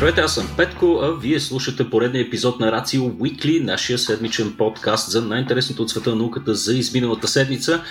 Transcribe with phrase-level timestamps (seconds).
[0.00, 5.10] Здравейте, аз съм Петко, а вие слушате поредния епизод на Рацио Weekly, нашия седмичен подкаст
[5.10, 7.84] за най-интересното от света на науката за изминалата седмица.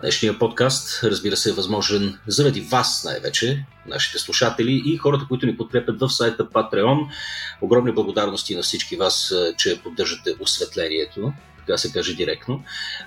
[0.00, 5.56] Днешният подкаст, разбира се, е възможен заради вас най-вече, нашите слушатели и хората, които ни
[5.56, 7.06] подкрепят в сайта Patreon.
[7.60, 11.32] Огромни благодарности на всички вас, че поддържате осветлението
[11.66, 12.62] така се каже директно.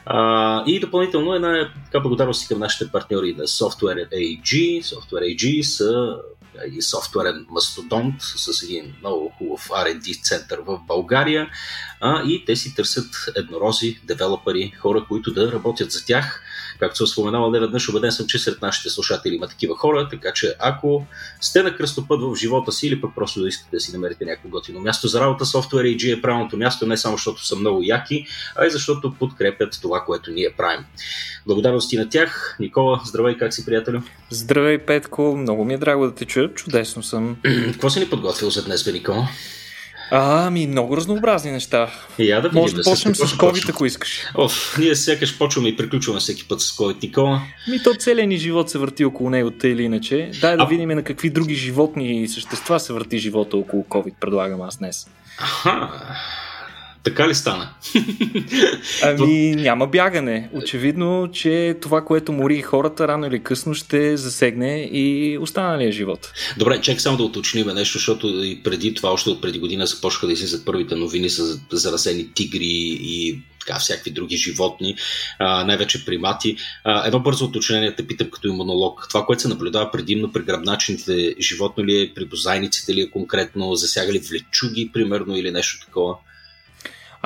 [0.05, 4.81] А, и допълнително една така благодарност към нашите партньори на Software AG.
[4.81, 6.15] Software AG са
[6.71, 11.49] и софтуерен мастодонт с един много хубав R&D център в България
[12.01, 16.41] а, и те си търсят еднорози, девелопери, хора, които да работят за тях.
[16.79, 20.55] Както съм споменавал неведнъж, убеден съм, че сред нашите слушатели има такива хора, така че
[20.59, 21.05] ако
[21.41, 24.49] сте на кръстопът в живота си или пък просто да искате да си намерите някакво
[24.49, 28.25] готино място за работа, Software AG е правилното място не само защото са много яки,
[28.55, 30.85] а и защото подкрепят това, което ние правим.
[31.47, 32.57] Благодарности на тях.
[32.59, 33.99] Никола, здравей, как си, приятелю?
[34.29, 35.35] Здравей, Петко.
[35.37, 36.53] Много ми е драго да те чуя.
[36.53, 37.37] Чудесно съм.
[37.71, 39.27] Какво си ни подготвил за днес, бе, Никола?
[40.11, 41.89] А, ми много разнообразни неща.
[42.19, 44.23] И я да видим, Може да почнем с COVID, ако искаш.
[44.35, 47.41] Оф, ние сякаш почваме и приключваме всеки път с COVID, Никола.
[47.67, 50.31] Ми то целият ни живот се върти около него, тъй или иначе.
[50.41, 50.65] Дай да а...
[50.65, 55.07] видим на какви други животни същества се върти живота около COVID, предлагам аз днес.
[55.37, 55.89] Аха.
[57.05, 57.69] Така ли стана?
[59.03, 60.49] Ами няма бягане.
[60.53, 66.31] Очевидно, че това, което мори хората, рано или късно ще засегне и останалия живот.
[66.57, 70.27] Добре, чек само да уточним нещо, защото и преди това, още от преди година започнаха
[70.27, 74.95] да излизат първите новини с заразени тигри и така, всякакви други животни,
[75.39, 76.57] най-вече примати.
[76.83, 79.05] А, едно бързо уточнение те питам като имунолог.
[79.09, 83.75] Това, което се наблюдава предимно при гръбначните животни ли е, при бозайниците ли е конкретно,
[83.75, 86.15] засягали влечуги, примерно, или нещо такова?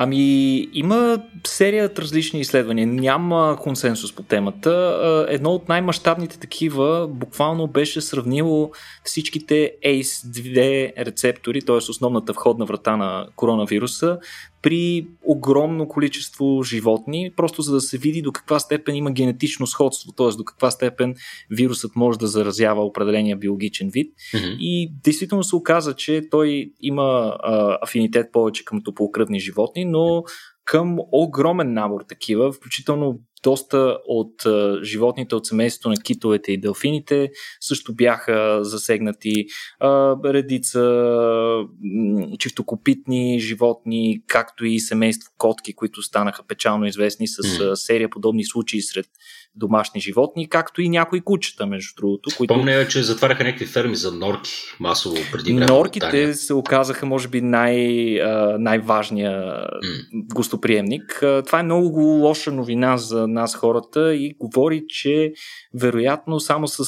[0.02, 2.86] Ами, има серия от различни изследвания.
[2.86, 5.26] Няма консенсус по темата.
[5.28, 8.70] Едно от най-мащабните такива буквално беше сравнило
[9.04, 11.76] всичките ACE2 рецептори, т.е.
[11.76, 14.18] основната входна врата на коронавируса,
[14.62, 20.12] при огромно количество животни, просто за да се види до каква степен има генетично сходство,
[20.12, 20.36] т.е.
[20.36, 21.14] до каква степен
[21.50, 24.14] вирусът може да заразява определения биологичен вид.
[24.34, 24.56] Mm-hmm.
[24.58, 30.24] И действително се оказа, че той има а, афинитет повече към топлокръвни животни, но
[30.70, 37.30] към огромен набор такива, включително доста от а, животните от семейството на китовете и делфините
[37.60, 39.46] също бяха засегнати.
[39.80, 40.80] А, редица
[42.38, 48.82] чифтокопитни животни, както и семейство котки, които станаха печално известни с а, серия подобни случаи
[48.82, 49.06] сред
[49.54, 52.30] домашни животни, както и някои кучета, между другото.
[52.36, 52.54] Които...
[52.54, 55.66] Помня, че затваряха някакви ферми за норки масово преди време.
[55.66, 57.76] Норките се оказаха, може би, най,
[58.58, 60.34] най-важния mm.
[60.34, 61.22] гостоприемник.
[61.46, 65.32] Това е много лоша новина за нас хората и говори, че
[65.74, 66.84] вероятно само с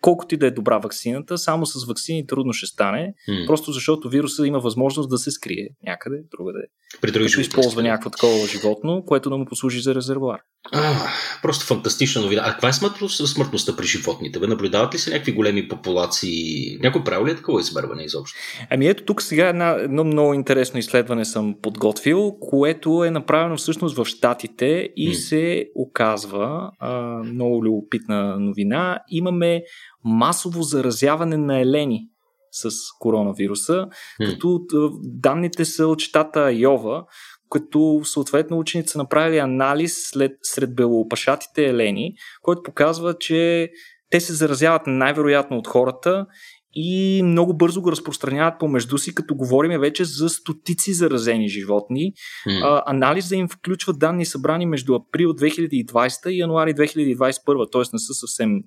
[0.00, 3.46] колкото и да е добра вакцината, само с вакцини трудно ще стане, mm.
[3.46, 6.62] просто защото вируса има възможност да се скрие някъде, другаде.
[7.00, 10.40] При други като използва някакво такова животно, което да му послужи за резервуар.
[10.72, 10.94] А,
[11.42, 12.42] просто фантастична новина.
[12.44, 14.38] А каква е смъртността при животните?
[14.38, 16.78] Бе, наблюдават ли се някакви големи популации?
[16.80, 18.38] Някой прави ли е такова измерване изобщо?
[18.70, 23.96] Ами ето тук сега една, едно много интересно изследване съм подготвил, което е направено всъщност
[23.96, 25.12] в Штатите и mm.
[25.12, 26.92] се оказва а,
[27.24, 28.98] много любопитна новина.
[29.10, 29.62] Имаме
[30.04, 32.08] масово заразяване на елени
[32.52, 33.86] с коронавируса,
[34.22, 34.30] mm.
[34.30, 34.60] като
[35.02, 37.04] данните са от щата Йова,
[37.50, 43.70] като съответно учените са направили анализ след, сред белоопашатите елени, който показва, че
[44.10, 46.26] те се заразяват най-вероятно от хората
[46.74, 52.12] и много бързо го разпространяват помежду си, като говорим вече за стотици заразени животни.
[52.48, 52.60] Mm.
[52.64, 57.82] А, анализа им включва данни събрани между април 2020 и януари 2021, т.е.
[57.92, 58.60] не са съвсем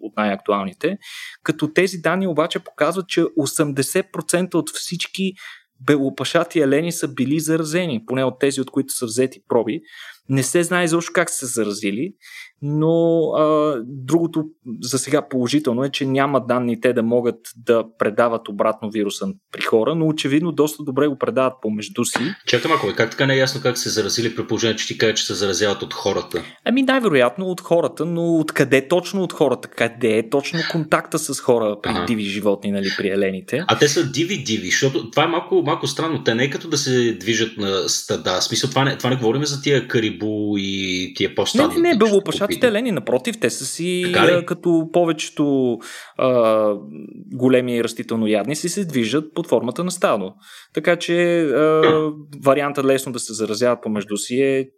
[0.00, 0.98] от най-актуалните.
[1.42, 5.32] Като тези данни обаче показват, че 80% от всички
[5.80, 9.80] белопашати елени са били заразени, поне от тези, от които са взети проби.
[10.28, 12.14] Не се знае защо как са се заразили,
[12.62, 14.44] но а, другото
[14.82, 19.62] за сега положително е, че няма данни те да могат да предават обратно вируса при
[19.62, 22.18] хора, но очевидно доста добре го предават помежду си.
[22.46, 25.14] Чакай малко, как така не е ясно как се заразили при положение, че ти кажа,
[25.14, 26.42] че се заразяват от хората?
[26.64, 29.68] Ами най-вероятно от хората, но откъде точно от хората?
[29.68, 32.04] Къде е точно контакта с хора при ага.
[32.06, 33.64] диви животни, нали, при елените?
[33.68, 36.24] А те са диви-диви, защото това е малко, малко странно.
[36.24, 38.40] Те не е като да се движат на стада.
[38.40, 41.76] В смисъл, това не, това не говорим за тия карибу и тия по-стадни.
[41.76, 41.98] Не, не, не,
[42.46, 44.14] белопашатите елени, напротив, те са си
[44.46, 45.78] като повечето
[46.18, 46.72] а,
[47.34, 50.32] големи растителноядни си се движат под формата на стадо.
[50.74, 51.82] Така че а,
[52.44, 54.68] варианта лесно да се заразяват помежду си е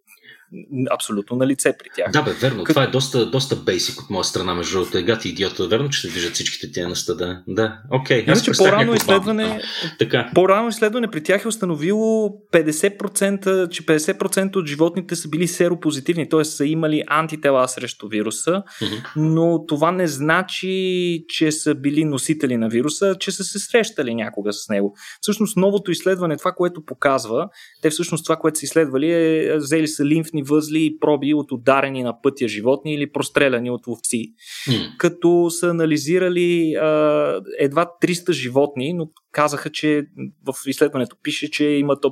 [0.90, 2.12] абсолютно на лице при тях.
[2.12, 2.64] Да, бе, верно.
[2.64, 2.74] Като...
[2.74, 4.98] Това е доста, доста бейсик от моя страна, между другото.
[4.98, 5.68] Егати идиота.
[5.68, 7.42] Верно, че се движат всичките тия на стада.
[7.48, 8.24] Да, окей.
[8.24, 8.26] Okay.
[8.26, 9.62] Иначе по-рано изследване,
[9.98, 10.30] така.
[10.34, 16.44] по-рано изследване при тях е установило 50%, че 50% от животните са били серопозитивни, т.е.
[16.44, 19.02] са имали антитела срещу вируса, mm-hmm.
[19.16, 24.52] но това не значи, че са били носители на вируса, че са се срещали някога
[24.52, 24.96] с него.
[25.20, 27.48] Всъщност новото изследване, това, което показва,
[27.82, 32.02] те всъщност това, което са изследвали е взели са лимфни възли и проби от ударени
[32.02, 34.32] на пътя животни или простреляни от ловци.
[34.68, 34.96] Mm.
[34.98, 40.06] Като са анализирали а, едва 300 животни, но казаха, че
[40.46, 42.04] в изследването пише, че имат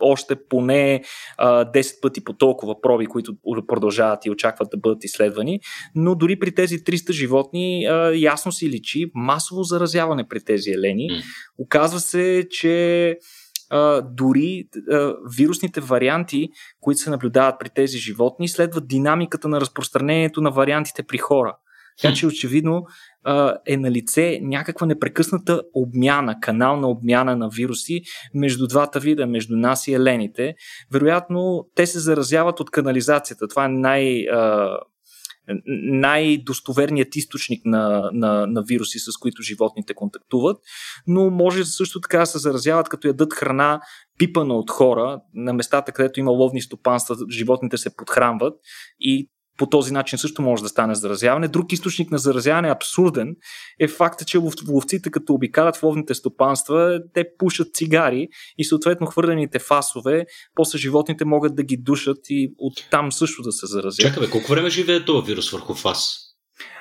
[0.00, 1.02] още поне
[1.36, 3.34] а, 10 пъти по толкова проби, които
[3.68, 5.60] продължават и очакват да бъдат изследвани.
[5.94, 11.10] Но дори при тези 300 животни а, ясно си личи масово заразяване при тези елени.
[11.10, 11.22] Mm.
[11.58, 13.16] Оказва се, че
[13.70, 16.48] а, дори а, вирусните варианти,
[16.80, 21.56] които се наблюдават при тези животни, следват динамиката на разпространението на вариантите при хора.
[22.02, 22.86] Така че очевидно
[23.24, 28.02] а, е на лице някаква непрекъсната обмяна, канал на обмяна на вируси
[28.34, 30.54] между двата вида, между нас и елените.
[30.92, 33.48] Вероятно, те се заразяват от канализацията.
[33.48, 34.70] Това е най- а,
[35.66, 40.56] най-достоверният източник на, на, на вируси, с които животните контактуват,
[41.06, 43.80] но може също така да се заразяват, като ядат храна
[44.18, 48.54] пипана от хора, на местата, където има ловни стопанства, животните се подхранват
[49.00, 51.48] и по този начин също може да стане заразяване.
[51.48, 53.36] Друг източник на заразяване, абсурден,
[53.80, 54.38] е факта, че
[54.68, 58.28] ловците, като обикалят ловните стопанства, те пушат цигари
[58.58, 63.66] и съответно хвърлените фасове, после животните могат да ги душат и оттам също да се
[63.66, 64.14] заразят.
[64.14, 66.27] Чакай, колко време живее този вирус върху фас?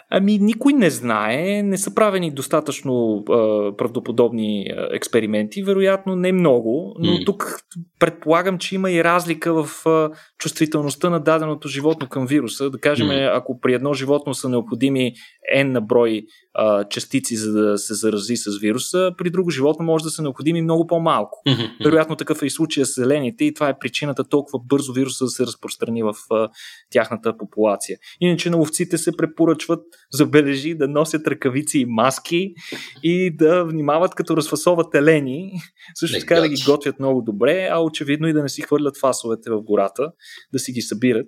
[0.09, 6.95] Ами никой не знае, не са правени достатъчно а, правдоподобни а, експерименти, вероятно не много,
[6.99, 7.25] но mm.
[7.25, 7.59] тук
[7.99, 12.69] предполагам, че има и разлика в а, чувствителността на даденото животно към вируса.
[12.69, 13.37] Да кажем, mm.
[13.37, 15.13] ако при едно животно са необходими
[15.57, 16.21] N на брой
[16.59, 20.61] а, частици, за да се зарази с вируса, при друго животно може да са необходими
[20.61, 21.41] много по-малко.
[21.47, 21.83] Mm-hmm.
[21.83, 25.29] Вероятно такъв е и случая с зелените и това е причината толкова бързо вируса да
[25.29, 26.49] се разпространи в а,
[26.89, 27.97] тяхната популация.
[28.21, 29.83] Иначе на ловците се препоръчват,
[30.13, 32.53] забележи, да носят ръкавици и маски
[33.03, 35.51] и да внимават като разфасоват елени,
[35.95, 39.49] също така да ги готвят много добре, а очевидно и да не си хвърлят фасовете
[39.49, 40.11] в гората,
[40.53, 41.27] да си ги събират.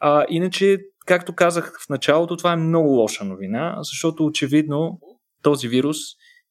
[0.00, 5.00] А, иначе Както казах в началото, това е много лоша новина, защото очевидно
[5.42, 5.96] този вирус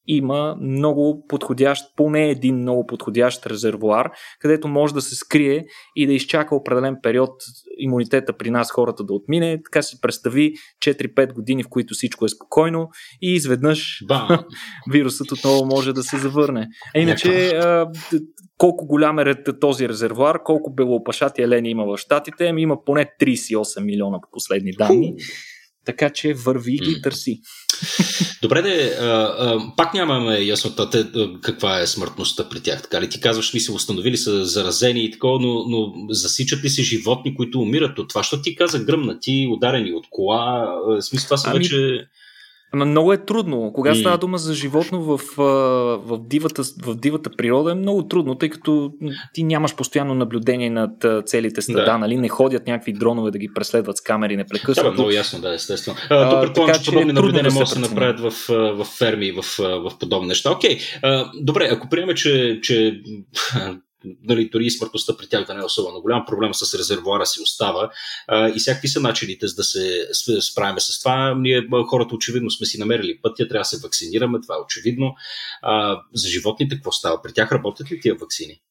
[0.08, 5.66] има много подходящ, поне един много подходящ резервуар, където може да се скрие
[5.96, 7.32] и да изчака определен период
[7.78, 9.62] имунитета при нас хората да отмине.
[9.64, 10.54] Така си представи
[10.86, 12.90] 4-5 години, в които всичко е спокойно
[13.22, 14.04] и изведнъж
[14.92, 16.68] вирусът отново може да се завърне.
[16.96, 17.88] А иначе а,
[18.58, 23.84] колко голям е този резервуар, колко белоопашати елени има в щатите, ами има поне 38
[23.84, 25.16] милиона по последни данни.
[25.88, 27.42] Така че върви и търси.
[28.42, 31.06] Добре, де, а, а, пак нямаме яснота те,
[31.42, 32.82] каква е смъртността при тях.
[32.82, 36.70] Така ли ти казваш, ми се установили, са заразени и такова, но, но засичат ли
[36.70, 38.24] се животни, които умират от това?
[38.24, 40.66] Що ти каза гръмнати, ударени от кола?
[40.88, 41.60] В смисъл, това са ами...
[41.60, 42.08] вече
[42.86, 43.72] много е трудно.
[43.74, 44.00] Кога mm.
[44.00, 48.92] става дума за животно в, в, дивата, в дивата природа е много трудно, тъй като
[49.34, 51.98] ти нямаш постоянно наблюдение над целите стада, да.
[51.98, 52.18] нали?
[52.18, 54.90] Не ходят някакви дронове да ги преследват с камери непрекъснато.
[54.90, 55.98] Да, много ясно, да, естествено.
[56.10, 59.44] А, Тук предполагам, че, подобни е наблюдения могат да се направят в, в ферми, в,
[59.60, 60.52] в подобни неща.
[60.52, 63.02] Окей, а, добре, ако приеме, че, че
[64.24, 67.42] нали, дори и смъртността при тях да не е особено голям, проблема с резервуара си
[67.42, 67.92] остава
[68.28, 71.36] а, и всякакви са начините за да се справим с това.
[71.38, 75.16] Ние хората очевидно сме си намерили пътя, трябва да се вакцинираме, това е очевидно.
[75.62, 77.22] А, за животните какво става?
[77.22, 78.62] При тях работят ли тия вакцини?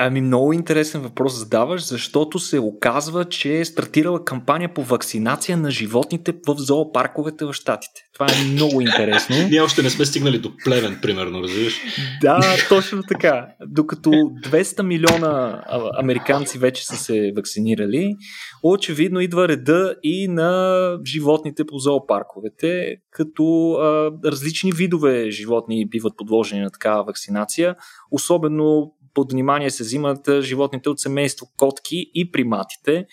[0.00, 5.70] Ами много интересен въпрос задаваш, защото се оказва, че е стартирала кампания по вакцинация на
[5.70, 8.02] животните в зоопарковете в Штатите.
[8.14, 9.36] Това е много интересно.
[9.50, 11.80] Ние още не сме стигнали до плевен, примерно, разбираш?
[12.20, 13.46] Да, точно така.
[13.66, 15.62] Докато 200 милиона
[15.98, 18.14] американци вече са се вакцинирали,
[18.62, 26.60] очевидно идва реда и на животните по зоопарковете, като а, различни видове животни биват подложени
[26.60, 27.76] на такава вакцинация,
[28.10, 33.06] особено под внимание се взимат животните от семейство котки и приматите.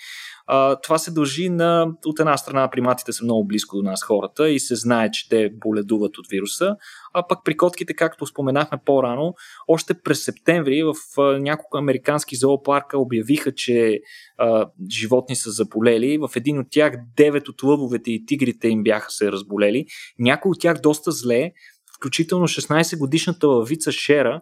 [0.48, 4.50] А, това се дължи на, от една страна, приматите са много близко до нас хората
[4.50, 6.76] и се знае, че те боледуват от вируса,
[7.14, 9.34] а пък при котките, както споменахме по-рано,
[9.68, 10.94] още през септември в
[11.40, 14.00] няколко американски зоопарка обявиха, че
[14.38, 16.18] а, животни са заболели.
[16.18, 19.86] В един от тях 9 от лъвовете и тигрите им бяха се разболели.
[20.20, 21.52] Някои от тях доста зле,
[21.98, 24.42] включително 16 годишната лавица Шера,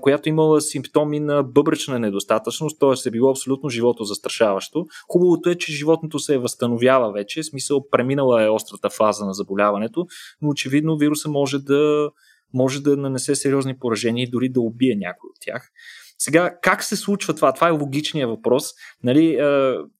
[0.00, 3.08] която имала симптоми на бъбречна недостатъчност, т.е.
[3.08, 4.86] е било абсолютно живото застрашаващо.
[5.08, 10.06] Хубавото е, че животното се възстановява вече, в смисъл преминала е острата фаза на заболяването,
[10.42, 12.10] но очевидно вируса може да,
[12.54, 15.70] може да нанесе сериозни поражения и дори да убие някой от тях.
[16.18, 17.52] Сега, как се случва това?
[17.52, 18.64] Това е логичният въпрос.
[19.02, 19.38] Нали,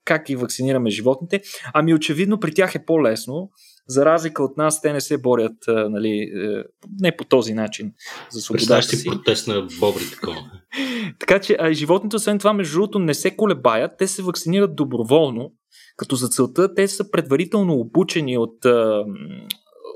[0.04, 1.40] как ги вакцинираме животните?
[1.74, 3.50] Ами, очевидно, при тях е по-лесно.
[3.88, 6.62] За разлика от нас, те не се борят нали, е,
[7.00, 7.92] не по този начин
[8.30, 8.96] за свободата си.
[8.96, 10.36] си протест на бобри такова.
[11.20, 15.52] така че а, животните, освен това, между другото, не се колебаят, те се вакцинират доброволно,
[15.96, 18.66] като за целта те са предварително обучени от,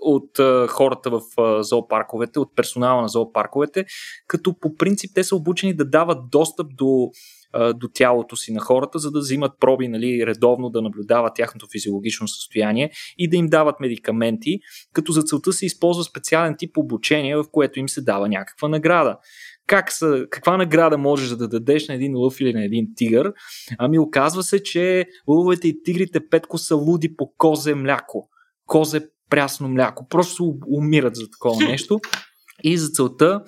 [0.01, 0.39] от
[0.69, 3.85] хората в а, зоопарковете, от персонала на зоопарковете,
[4.27, 7.11] като по принцип те са обучени да дават достъп до
[7.75, 12.29] до тялото си на хората, за да взимат проби нали, редовно, да наблюдават тяхното физиологично
[12.29, 14.59] състояние и да им дават медикаменти,
[14.93, 19.19] като за целта се използва специален тип обучение, в което им се дава някаква награда
[19.71, 23.33] как са, каква награда можеш да дадеш на един лъв или на един тигър?
[23.79, 28.29] Ами оказва се, че лъвовете и тигрите петко са луди по козе мляко.
[28.67, 30.09] Козе прясно мляко.
[30.09, 32.01] Просто умират за такова нещо.
[32.65, 33.43] И за целта,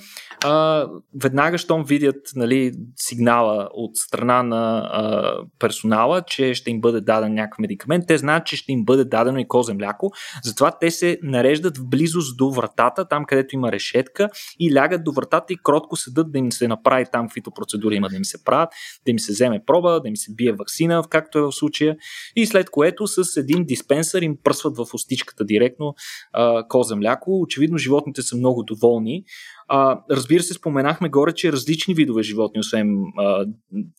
[0.45, 0.87] а,
[1.23, 7.35] веднага, щом видят нали, сигнала от страна на а, персонала, че ще им бъде даден
[7.35, 10.11] някакъв медикамент, те знаят, че ще им бъде дадено и козе мляко.
[10.45, 14.29] Затова те се нареждат в близост до вратата, там където има решетка,
[14.59, 18.09] и лягат до вратата и кротко седат да им се направи там, каквито процедури има
[18.09, 18.69] да им се правят,
[19.07, 21.97] да им се вземе проба, да им се бие вакцина, както е в случая.
[22.37, 25.95] И след което с един диспенсър им пръсват в устичката директно
[26.33, 27.41] а, козе мляко.
[27.41, 29.25] Очевидно животните са много доволни доволни.
[29.69, 32.87] А, разбира се, споменахме горе, че различни видове животни, освен
[33.19, 33.45] а,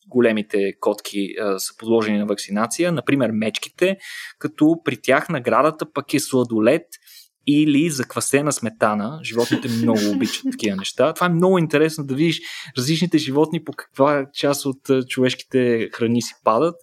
[0.08, 2.92] големите котки, а, са подложени на вакцинация.
[2.92, 3.96] Например, мечките,
[4.38, 6.86] като при тях наградата пък е сладолет
[7.46, 9.20] или заквасена сметана.
[9.24, 11.12] Животните много обичат такива неща.
[11.12, 12.40] Това е много интересно да видиш
[12.78, 16.74] различните животни по каква част от човешките храни си падат.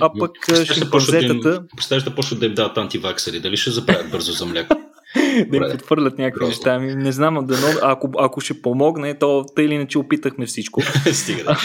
[0.00, 0.30] А пък
[0.74, 1.62] шимпанзетата...
[1.76, 3.40] Представяш да почнат да им дават антиваксери.
[3.40, 4.89] Дали ще заправят бързо за мляко?
[5.48, 6.74] Да им подхвърлят някакви неща.
[6.74, 10.82] Ами, не знам, да, ако, ако ще помогне, то тъй или иначе опитахме всичко.
[11.12, 11.56] Стига.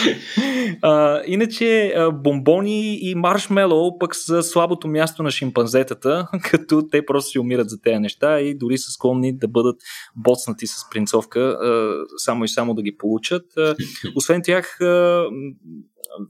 [0.82, 7.40] а, иначе бомбони и маршмелоу пък са слабото място на шимпанзетата, като те просто си
[7.40, 9.76] умират за тези неща и дори са склонни да бъдат
[10.16, 11.58] боцнати с принцовка,
[12.18, 13.46] само и само да ги получат.
[14.16, 14.78] Освен тях,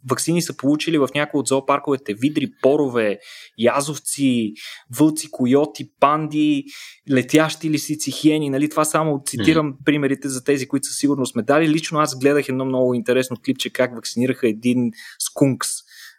[0.10, 3.20] вакцини са получили в някои от зоопарковете видри, порове,
[3.58, 4.54] язовци,
[4.98, 6.64] вълци, койоти, панди,
[7.12, 8.50] летящи лисици, хиени.
[8.50, 8.70] Нали?
[8.70, 9.84] Това само цитирам mm.
[9.86, 11.70] примерите за тези, които със сигурност сме дали.
[11.70, 15.70] Лично аз гледах едно много интересно клипче как вакцинираха един скункс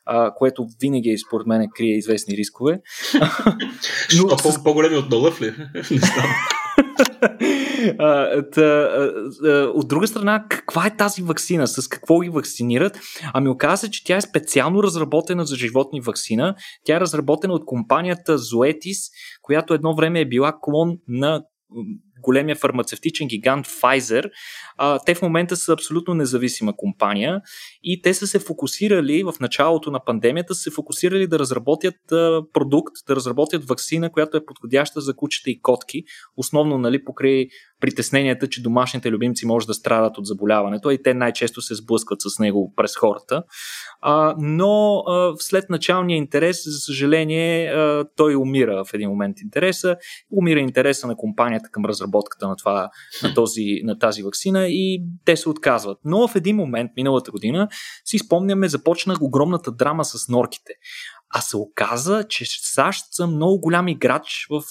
[0.06, 2.80] а, което винаги според мен крие известни рискове.
[4.16, 5.46] Но, по- по-големи от Долъв ли?
[5.74, 6.30] Не знам.
[7.98, 8.62] А, та,
[9.44, 11.66] а, от друга страна, каква е тази вакцина?
[11.68, 12.98] С какво ги вакцинират?
[13.34, 16.54] Ами оказа се, че тя е специално разработена за животни вакцина.
[16.84, 21.42] Тя е разработена от компанията Zoetis, която едно време е била клон на
[22.22, 24.30] големия фармацевтичен гигант Pfizer.
[24.76, 27.40] А, те в момента са абсолютно независима компания
[27.82, 32.42] и те са се фокусирали в началото на пандемията, са се фокусирали да разработят а,
[32.52, 36.02] продукт, да разработят вакцина, която е подходяща за кучета и котки,
[36.36, 37.46] основно нали, покрай
[37.80, 42.38] притесненията, че домашните любимци може да страдат от заболяването и те най-често се сблъскват с
[42.38, 43.42] него през хората.
[44.38, 45.02] Но
[45.38, 47.74] след началния интерес, за съжаление,
[48.16, 49.96] той умира в един момент интереса.
[50.30, 52.90] Умира интереса на компанията към разработката на, това,
[53.22, 55.98] на, този, на тази вакцина и те се отказват.
[56.04, 57.68] Но в един момент, миналата година,
[58.04, 60.72] си спомняме, започна огромната драма с норките.
[61.30, 64.62] А се оказа, че САЩ са много голям играч в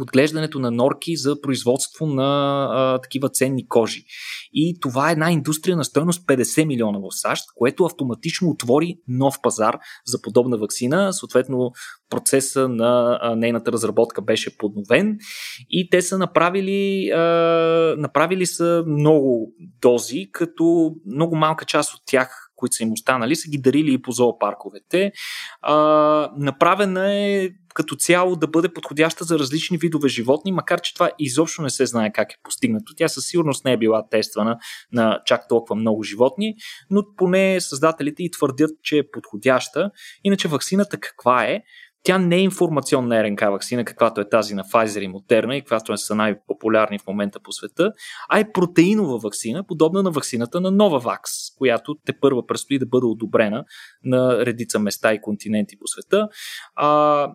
[0.00, 4.04] отглеждането на норки за производство на а, такива ценни кожи.
[4.52, 9.34] И това е една индустрия на стоеност 50 милиона в САЩ, което автоматично отвори нов
[9.42, 11.12] пазар за подобна вакцина.
[11.12, 11.72] Съответно,
[12.10, 15.18] процеса на а, нейната разработка беше подновен
[15.70, 17.20] и те са направили, а,
[17.98, 23.50] направили са много дози, като много малка част от тях които са им останали, са
[23.50, 25.12] ги дарили и по зоопарковете.
[25.62, 25.74] А,
[26.36, 31.62] направена е като цяло да бъде подходяща за различни видове животни, макар че това изобщо
[31.62, 32.92] не се знае как е постигнато.
[32.96, 34.58] Тя със сигурност не е била тествана
[34.92, 36.54] на чак толкова много животни,
[36.90, 39.90] но поне създателите и твърдят, че е подходяща.
[40.24, 41.62] Иначе вакцината каква е?
[42.02, 45.96] Тя не е информационна РНК вакцина, каквато е тази на Pfizer и Moderna и каквато
[45.96, 47.92] са най-популярни в момента по света,
[48.28, 51.20] а е протеинова вакцина, подобна на вакцината на Novavax,
[51.58, 53.64] която те първа предстои да бъде одобрена
[54.04, 56.28] на редица места и континенти по света.
[56.74, 57.28] А,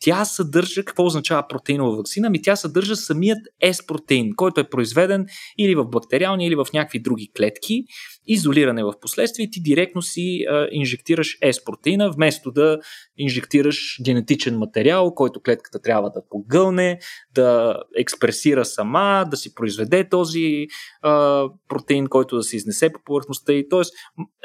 [0.00, 2.26] тя съдържа, какво означава протеинова вакцина?
[2.26, 5.26] Ами тя съдържа самият S-протеин, който е произведен
[5.58, 7.84] или в бактериални, или в някакви други клетки
[8.26, 12.78] изолиране в последствие, ти директно си а, инжектираш S-протеина, вместо да
[13.16, 16.98] инжектираш генетичен материал, който клетката трябва да погълне,
[17.34, 20.66] да експресира сама, да си произведе този
[21.02, 23.80] а, протеин, който да се изнесе по повърхността и т.е.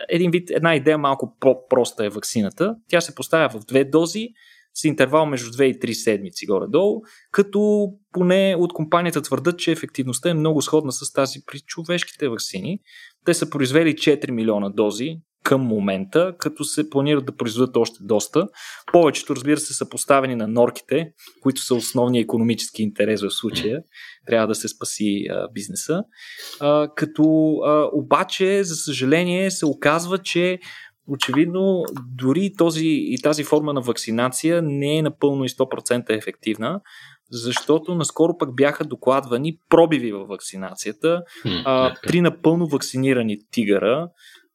[0.09, 2.75] един вид, една идея малко по-проста е вакцината.
[2.89, 4.27] Тя се поставя в две дози,
[4.74, 10.30] с интервал между 2 и 3 седмици горе-долу, като поне от компанията твърдат, че ефективността
[10.30, 12.80] е много сходна с тази при човешките вакцини.
[13.26, 18.48] Те са произвели 4 милиона дози към момента, като се планират да произведат още доста.
[18.92, 21.12] Повечето, разбира се, са поставени на норките,
[21.42, 23.82] които са основния економически интерес в случая.
[24.28, 26.04] Трябва да се спаси а, бизнеса.
[26.60, 30.60] А, като а, обаче, за съжаление, се оказва, че
[31.10, 31.84] очевидно
[32.16, 36.82] дори този, и тази форма на вакцинация не е напълно и 100% ефективна,
[37.32, 41.24] защото наскоро пък бяха докладвани пробиви във вакцинацията.
[41.66, 44.10] А, при напълно вакцинирани тигъра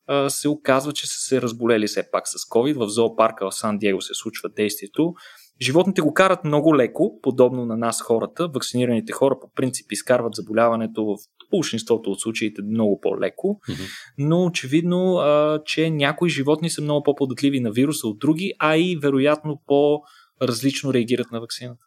[0.06, 2.87] а, се оказва, че са се разболели все пак с COVID.
[2.87, 5.14] В зоопарка в Сан Диего се случва действието.
[5.62, 8.49] Животните го карат много леко, подобно на нас хората.
[8.49, 11.16] Вакцинираните хора по принцип изкарват заболяването в
[11.56, 13.88] большинството от случаите много по-леко, mm-hmm.
[14.18, 18.96] но очевидно, а, че някои животни са много по-податливи на вируса от други, а и
[18.96, 21.84] вероятно по-различно реагират на вакцината.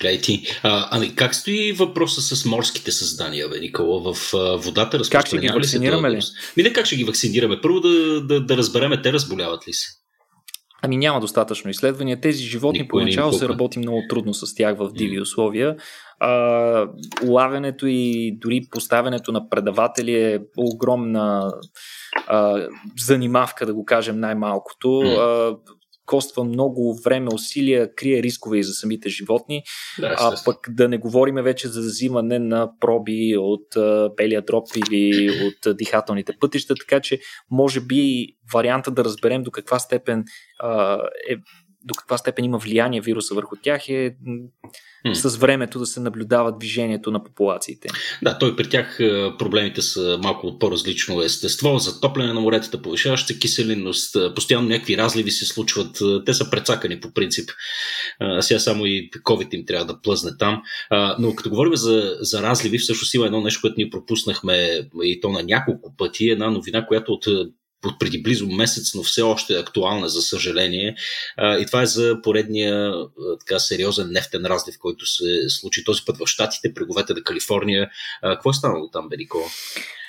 [0.00, 0.42] Гледай ти.
[0.62, 5.00] А, ами как стои въпроса с морските създания, бе, Никола, в а, водата?
[5.10, 6.20] Как ще ги вакцинираме ли?
[6.56, 7.60] Ми не как ще ги вакцинираме.
[7.60, 9.88] Първо да, да, да разбереме те разболяват ли се.
[10.82, 12.20] Ами няма достатъчно изследвания.
[12.20, 15.76] Тези животни Никой поначало се работи много трудно с тях в диви условия.
[16.20, 16.86] А,
[17.26, 21.52] улавянето и дори поставянето на предаватели е огромна
[22.26, 22.68] а,
[22.98, 25.00] занимавка, да го кажем най-малкото.
[25.00, 25.56] А,
[26.06, 29.62] коства много време, усилия, крие рискове и за самите животни.
[30.00, 34.66] Да, а пък да не говорим вече за взимане на проби от а, белия дроп
[34.76, 40.24] или от дихателните пътища, така че може би варианта да разберем до каква степен
[40.58, 40.98] а,
[41.30, 41.36] е
[41.84, 44.16] до каква степен има влияние вируса върху тях е
[45.06, 45.12] mm.
[45.12, 47.88] с времето да се наблюдава движението на популациите.
[48.22, 53.38] Да, той при тях е, проблемите са малко от по-различно естество, затопляне на моретата, повишаваща
[53.38, 57.50] киселинност, е, постоянно някакви разливи се случват, е, те са прецакани по принцип.
[58.20, 60.62] А, сега само и COVID им трябва да плъзне там.
[60.90, 65.20] А, но като говорим за, за разливи, всъщност има едно нещо, което ние пропуснахме и
[65.20, 67.26] то на няколко пъти, една новина, която от
[67.86, 70.96] от преди близо месец, но все още е актуална, за съжаление.
[71.38, 72.92] И това е за поредния
[73.40, 77.90] така сериозен нефтен разлив, който се случи този път в Штатите, бреговете на Калифорния.
[78.22, 79.38] Какво е станало там, Бенико?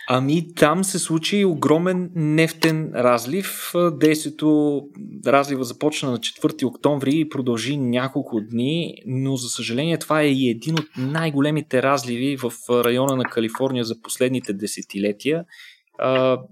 [0.08, 3.72] Ами там се случи огромен нефтен разлив.
[3.92, 4.82] Действието,
[5.26, 10.50] разлива започна на 4 октомври и продължи няколко дни, но за съжаление това е и
[10.50, 15.46] един от най-големите разливи в района на Калифорния за последните десетилетия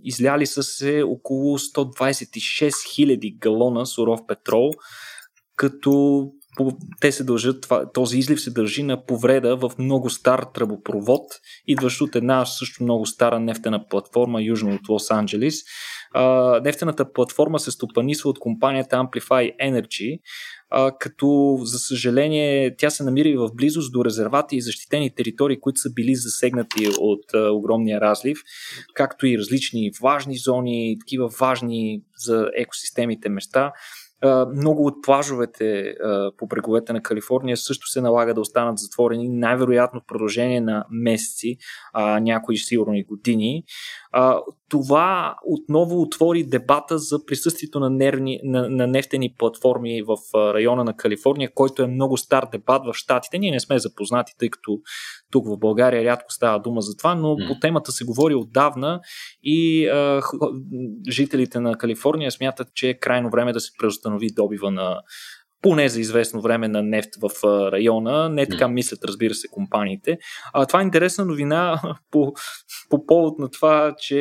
[0.04, 4.72] изляли са се около 126 000 галона суров петрол,
[5.56, 6.24] като
[7.02, 11.22] те се дължат, този излив се дължи на повреда в много стар тръбопровод,
[11.68, 15.56] идващ от една също много стара нефтена платформа южно от Лос Анджелис.
[16.64, 20.20] нефтената платформа се стопанисва от компанията Amplify Energy,
[21.00, 25.80] като за съжаление тя се намира и в близост до резервати и защитени територии, които
[25.80, 28.44] са били засегнати от а, огромния разлив,
[28.94, 33.72] както и различни важни зони, такива важни за екосистемите места.
[34.56, 35.96] Много от плажовете
[36.38, 41.58] по бреговете на Калифорния също се налага да останат затворени, най-вероятно в продължение на месеци,
[42.22, 43.64] някои сигурно и години.
[44.70, 50.18] Това отново отвори дебата за присъствието на, нервни, на, на нефтени платформи в
[50.54, 53.40] района на Калифорния, който е много стар дебат в Штатите.
[53.40, 54.80] Ние не сме запознати, тъй като
[55.32, 59.00] тук в България рядко става дума за това, но по темата се говори отдавна
[59.44, 60.22] и а,
[61.10, 65.02] жителите на Калифорния смятат, че е крайно време да се преустанови добива на
[65.62, 68.30] поне за известно време на нефт в района.
[68.30, 70.18] Не така мислят, разбира се, компаниите.
[70.54, 72.34] А, това е интересна новина по,
[72.90, 74.20] по повод на това, че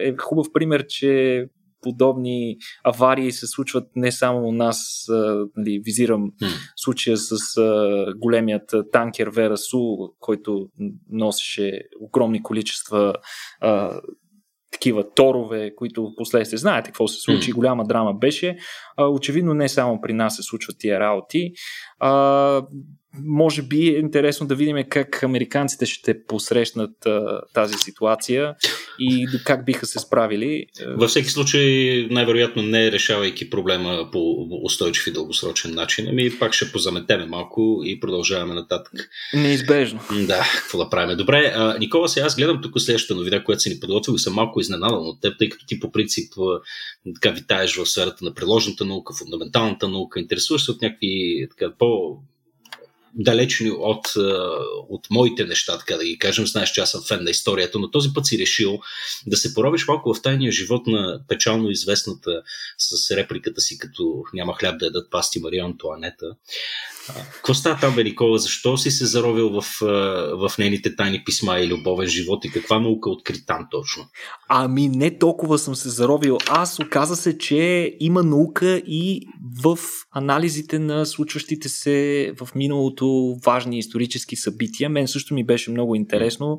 [0.00, 1.44] е хубав пример, че
[1.80, 5.06] подобни аварии се случват не само у нас,
[5.56, 6.30] нали, визирам
[6.76, 10.68] случая с а, големият танкер Верасу, който
[11.10, 13.14] носеше огромни количества
[13.60, 14.00] а,
[14.72, 17.54] такива торове, които последствие знаете какво се случи, mm.
[17.54, 18.56] голяма драма беше.
[18.96, 21.52] А, очевидно не само при нас се случват тия работи.
[21.98, 22.62] А,
[23.24, 28.54] може би е интересно да видим как американците ще посрещнат а, тази ситуация
[28.98, 30.66] и как биха се справили.
[30.86, 36.72] Във всеки случай, най-вероятно не решавайки проблема по устойчив и дългосрочен начин, ами пак ще
[36.72, 38.92] позаметеме малко и продължаваме нататък.
[39.34, 40.00] Неизбежно.
[40.26, 41.16] Да, какво да правим.
[41.16, 44.34] Добре, а, Никола, сега аз гледам тук следващата новина, която си ни подготвил и съм
[44.34, 46.32] малко изненадан от теб, тъй като ти по принцип
[47.14, 52.18] така витаеш в сферата на приложната наука, фундаменталната наука, интересуваш се от някакви така, по
[53.16, 54.06] далечни от,
[54.88, 56.46] от моите неща, така да ги кажем.
[56.46, 58.78] Знаеш, че аз съм фен на историята, но този път си решил
[59.26, 62.42] да се поробиш малко в тайния живот на печално известната
[62.78, 66.26] с репликата си, като няма хляб да ядат пасти Мария Антуанета.
[67.34, 68.38] Какво става там, Никола?
[68.38, 69.64] Защо си се заровил в,
[70.32, 74.06] в нейните тайни писма и любовен живот и каква наука откри там точно?
[74.48, 76.38] Ами не толкова съм се заровил.
[76.48, 79.26] Аз оказа се, че има наука и
[79.62, 79.78] в
[80.10, 83.05] анализите на случващите се в миналото
[83.44, 84.90] важни исторически събития.
[84.90, 86.58] Мен също ми беше много интересно.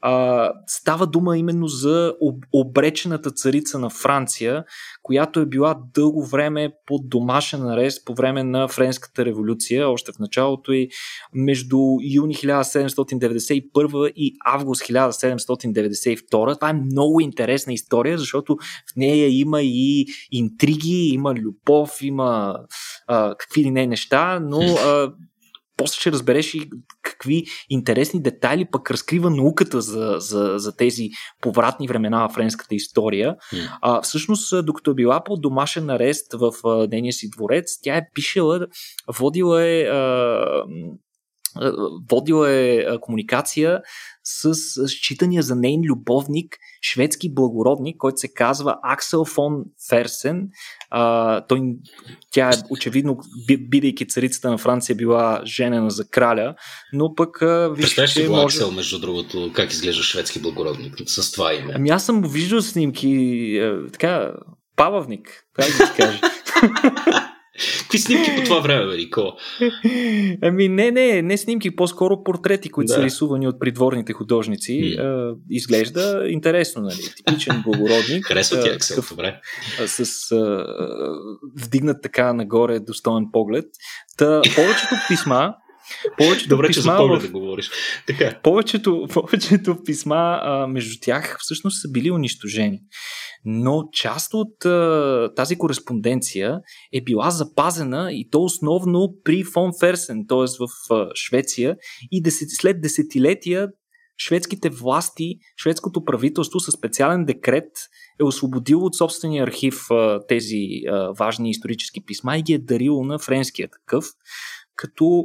[0.00, 2.14] А, става дума именно за
[2.52, 4.64] обречената царица на Франция,
[5.02, 10.18] която е била дълго време под домашен арест по време на Френската революция, още в
[10.18, 10.88] началото и
[11.34, 11.78] между
[12.14, 16.54] юни 1791 и август 1792.
[16.54, 18.56] Това е много интересна история, защото
[18.92, 22.58] в нея има и интриги, има любов, има
[23.06, 25.12] а, какви ли не неща, но а,
[25.76, 26.70] после ще разбереш и
[27.02, 31.08] какви интересни детайли пък разкрива науката за, за, за тези
[31.40, 33.36] повратни времена в френската история.
[33.52, 33.78] Mm.
[33.82, 38.08] А, всъщност, докато е била по домашен арест в а, нейния си дворец, тя е
[38.14, 38.66] пишела,
[39.18, 40.64] водила е а,
[42.10, 43.80] водила е комуникация
[44.24, 44.54] с
[44.88, 50.48] считания за нейн любовник, шведски благородник, който се казва Аксел фон Ферсен.
[50.90, 51.60] А, той,
[52.30, 53.18] тя е очевидно,
[53.68, 56.54] бидейки царицата на Франция, била женена за краля,
[56.92, 57.38] но пък...
[57.76, 58.44] Представяш си го може...
[58.44, 61.72] Аксел, между другото, как изглежда шведски благородник с това име?
[61.76, 63.60] Ами аз съм виждал снимки,
[63.92, 64.32] така,
[64.76, 66.20] пававник, как да се каже.
[67.80, 69.32] Какви снимки по това време, Рико?
[70.42, 72.94] Ами не, не, не снимки, по-скоро портрети, които да.
[72.94, 74.72] са рисувани от придворните художници.
[74.72, 75.36] Mm.
[75.50, 77.00] изглежда интересно, нали?
[77.16, 78.24] Типичен благородник.
[78.26, 79.40] Харесва ти Аксел, добре.
[79.86, 80.66] С а,
[81.56, 83.64] вдигнат така нагоре достоен поглед.
[84.16, 85.54] Та, повечето писма,
[86.18, 87.70] повечето Добре, писма, че за поглед да говориш.
[88.06, 88.38] Така.
[88.42, 92.80] Повечето, повечето писма а, между тях всъщност са били унищожени
[93.44, 96.60] но част от а, тази кореспонденция
[96.92, 100.38] е била запазена и то основно при фон Ферсен, т.е.
[100.38, 101.76] в а, Швеция
[102.12, 103.68] и десет, след десетилетия
[104.18, 107.70] шведските власти, шведското правителство със специален декрет
[108.20, 113.04] е освободило от собствения архив а, тези а, важни исторически писма и ги е дарило
[113.04, 114.04] на френския такъв,
[114.76, 115.24] като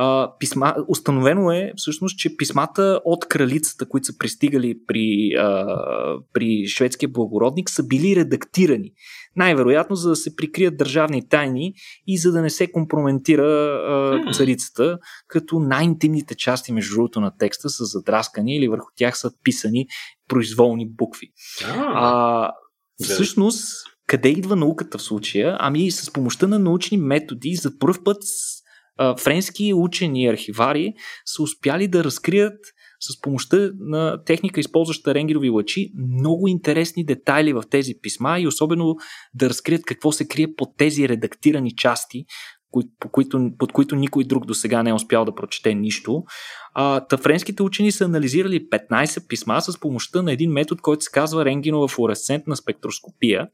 [0.00, 5.66] а, писма, установено е всъщност, че писмата от кралицата, които са пристигали при, а,
[6.32, 8.92] при шведския благородник, са били редактирани.
[9.36, 11.72] Най-вероятно, за да се прикрият държавни тайни
[12.06, 17.70] и за да не се компрометира а, царицата, като най-интимните части, между другото, на текста
[17.70, 19.86] са задраскани или върху тях са писани
[20.28, 21.28] произволни букви.
[21.76, 22.50] А,
[23.02, 23.62] всъщност,
[24.06, 25.56] къде идва науката в случая?
[25.60, 28.22] Ами с помощта на научни методи за първ път
[29.18, 30.94] френски учени и архивари
[31.26, 32.58] са успяли да разкрият
[33.00, 38.96] с помощта на техника, използваща рентгенови лъчи, много интересни детайли в тези писма и особено
[39.34, 42.24] да разкрият какво се крие под тези редактирани части,
[43.00, 46.22] по които, под които никой друг до сега не е успял да прочете нищо.
[46.74, 51.10] А, та френските учени са анализирали 15 писма с помощта на един метод, който се
[51.10, 53.48] казва рентгенова флуоресцентна спектроскопия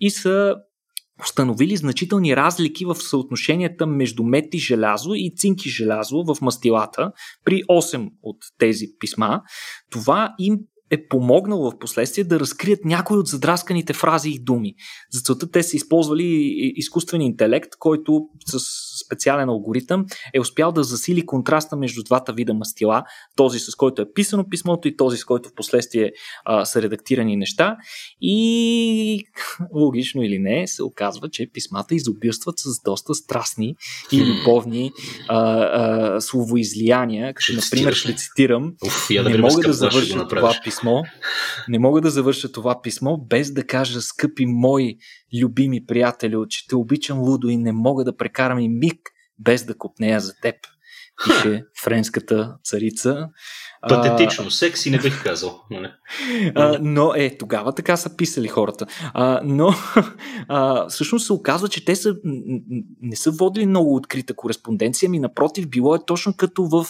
[0.00, 0.56] и са
[1.20, 7.12] установили значителни разлики в съотношенията между мед и желязо и цинк и желязо в мастилата
[7.44, 9.42] при 8 от тези писма.
[9.90, 10.58] Това им
[10.94, 14.74] е помогнал в последствие да разкрият някои от задрасканите фрази и думи.
[15.12, 16.24] За целта те са използвали
[16.76, 18.58] изкуствен интелект, който с
[19.04, 23.04] специален алгоритъм е успял да засили контраста между двата вида мастила,
[23.36, 26.12] този с който е писано писмото и този с който в последствие
[26.44, 27.76] а, са редактирани неща.
[28.20, 29.24] И
[29.74, 33.74] логично или не, се оказва, че писмата изобилстват с доста страстни
[34.12, 34.90] и любовни
[35.28, 40.83] а, а, словоизлияния, като например ще цитирам, Уф, да не мога да завърша това писмо,
[41.68, 44.96] не мога да завърша това писмо без да кажа, скъпи мои
[45.42, 49.00] любими приятели, че те обичам лудо и не мога да прекарам и миг
[49.38, 50.54] без да копнея за теб.
[51.24, 53.28] Пише френската царица.
[53.88, 55.60] Патетично, секси не бих казал.
[55.70, 55.88] Нали?
[56.54, 58.86] А, но е, тогава така са писали хората.
[59.14, 59.74] А, но
[60.48, 62.16] а, всъщност се оказва, че те са,
[63.02, 66.86] не са водили много открита кореспонденция, ми напротив, било е точно като в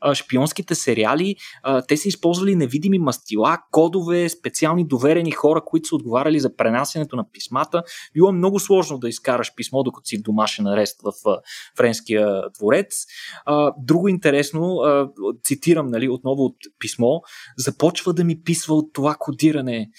[0.00, 1.36] а, шпионските сериали.
[1.62, 7.16] А, те са използвали невидими мастила, кодове, специални доверени хора, които са отговаряли за пренасенето
[7.16, 7.82] на писмата.
[8.14, 11.40] Било е много сложно да изкараш писмо, докато си в домашен арест в а,
[11.76, 13.06] френския дворец.
[13.44, 15.08] А, друго интересно, а,
[15.44, 17.20] цитирам, нали, отново от писмо,
[17.58, 19.90] започва да ми писва от това кодиране.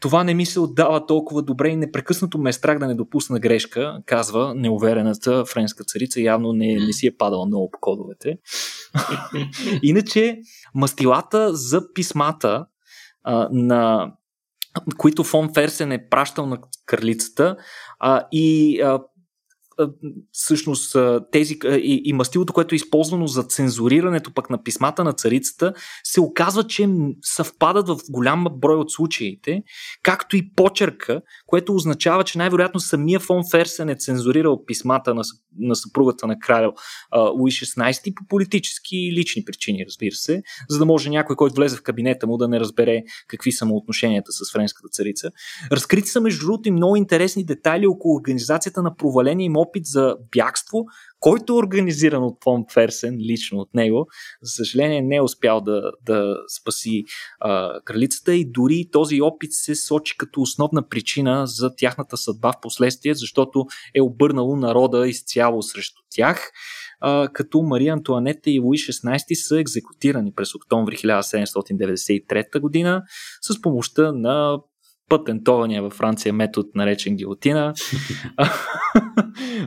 [0.00, 3.40] Това не ми се отдава толкова добре и непрекъснато ме е страх да не допусна
[3.40, 6.20] грешка, казва неуверената френска царица.
[6.20, 8.38] Явно не, не си е падала много по кодовете.
[9.82, 10.38] Иначе,
[10.74, 12.66] мастилата за писмата
[13.22, 14.12] а, на
[14.98, 17.56] които фон Ферсен е пращал на кралицата
[17.98, 19.00] а, и а,
[20.32, 20.96] всъщност
[21.32, 25.72] тези и, и мастилото, което е използвано за цензурирането пък на писмата на царицата,
[26.04, 26.88] се оказва, че
[27.22, 29.62] съвпадат в голям брой от случаите,
[30.02, 35.22] както и почерка, което означава, че най-вероятно самия фон Ферсен е цензурирал писмата на,
[35.58, 36.72] на съпругата на краля
[37.38, 41.76] Луи 16 по политически и лични причини, разбира се, за да може някой, който влезе
[41.76, 45.30] в кабинета му да не разбере какви са му отношенията с френската царица.
[45.72, 50.16] Разкрити са между другото и много интересни детайли около организацията на проваление им опит за
[50.32, 50.84] бягство,
[51.20, 54.06] който е организиран от Фон Ферсен, лично от него.
[54.42, 57.04] За съжаление не е успял да, да спаси
[57.40, 62.60] а, кралицата и дори този опит се сочи като основна причина за тяхната съдба в
[62.62, 66.50] последствие, защото е обърнало народа изцяло срещу тях
[67.00, 73.02] а, като Мария Антуанета и Луи 16 са екзекутирани през октомври 1793 година
[73.40, 74.58] с помощта на
[75.08, 77.74] патентования във Франция метод, наречен гилотина.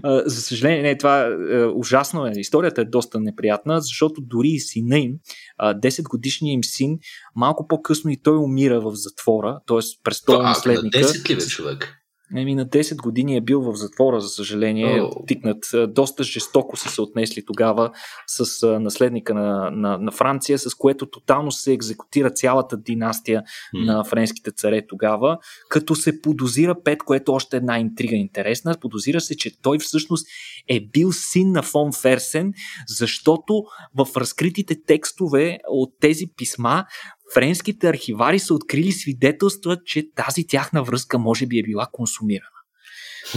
[0.25, 2.31] За съжаление, не, това е ужасно е.
[2.35, 5.13] Историята е доста неприятна, защото дори и сина им,
[5.61, 6.99] 10 годишният им син,
[7.35, 9.79] малко по-късно и той умира в затвора, т.е.
[10.03, 10.99] престол наследника.
[10.99, 12.00] 10 ли бе човек?
[12.37, 15.27] Еми, на 10 години е бил в затвора, за съжаление, oh.
[15.27, 15.63] тикнат.
[15.87, 17.91] Доста жестоко са се отнесли тогава
[18.27, 23.85] с наследника на, на, на Франция, с което тотално се екзекутира цялата династия mm.
[23.85, 25.37] на френските царе тогава,
[25.69, 28.75] като се подозира Пет, което още една интрига интересна.
[28.81, 30.27] Подозира се, че той всъщност
[30.67, 32.53] е бил син на фон Ферсен,
[32.87, 33.63] защото
[33.95, 36.85] в разкритите текстове от тези писма
[37.33, 42.47] френските архивари са открили свидетелства, че тази тяхна връзка може би е била консумирана.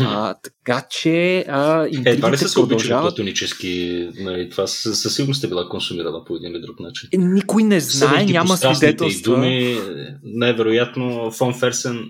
[0.00, 5.44] А, така че а, е, това не са се обичали платонически, нали, това със сигурност
[5.44, 7.08] е била консумирана по един или друг начин.
[7.12, 9.34] Е, никой не знае, няма свидетелства.
[9.34, 9.80] Думи,
[10.22, 12.08] най-вероятно Фон Ферсен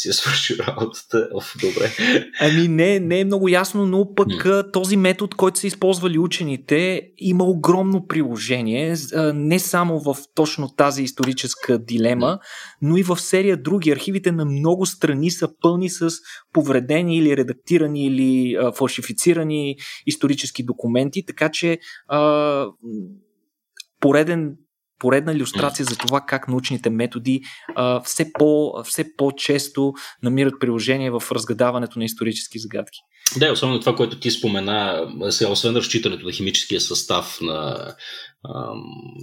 [0.00, 1.28] си е свършил работата.
[1.34, 1.92] Оф, добре.
[2.40, 4.72] Ами не, не е много ясно, но пък mm.
[4.72, 8.94] този метод, който са използвали учените, има огромно приложение,
[9.34, 12.38] не само в точно тази историческа дилема, mm.
[12.82, 13.90] но и в серия други.
[13.90, 16.10] Архивите на много страни са пълни с
[16.52, 22.66] повредени или редактирани или а, фалшифицирани исторически документи, така че а,
[24.00, 24.56] пореден
[25.00, 27.42] поредна иллюстрация за това как научните методи
[27.74, 32.98] а, все, по, все по-често намират приложение в разгадаването на исторически загадки.
[33.36, 37.94] Да, особено това, което ти спомена, сега, освен разчитането на химическия състав на,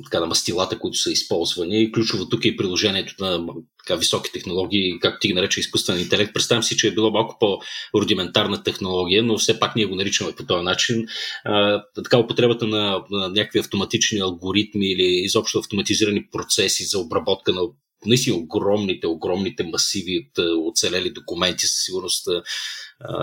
[0.04, 3.46] така, на мастилата, които са използвани, ключово тук е и приложението на
[3.80, 6.34] така, високи технологии, както ти ги нарече изкуствен интелект.
[6.34, 10.46] Представям си, че е било малко по-рудиментарна технология, но все пак ние го наричаме по
[10.46, 11.06] този начин.
[11.46, 17.62] А, така употребата на, на някакви автоматични алгоритми или изобщо автоматизирани процеси за обработка на
[18.06, 22.28] наистина огромните, огромните масиви от оцелели документи, със сигурност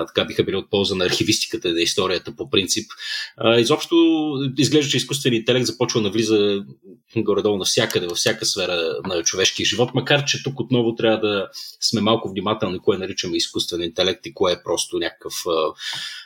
[0.06, 2.90] така биха били от полза на архивистиката и на историята по принцип.
[3.36, 3.96] А, изобщо
[4.58, 6.64] изглежда, че изкуственият интелект започва да влиза
[7.16, 11.48] горе-долу навсякъде, във всяка сфера на човешкия живот, макар че тук отново трябва да
[11.80, 15.72] сме малко внимателни кое наричаме изкуствен интелект и кое е просто някакъв а,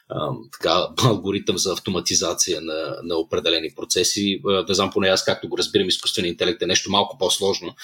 [0.08, 4.40] а, така, алгоритъм за автоматизация на, на определени процеси.
[4.46, 7.74] А, не знам, поне аз както го разбирам, изкуственият интелект е нещо малко по-сложно.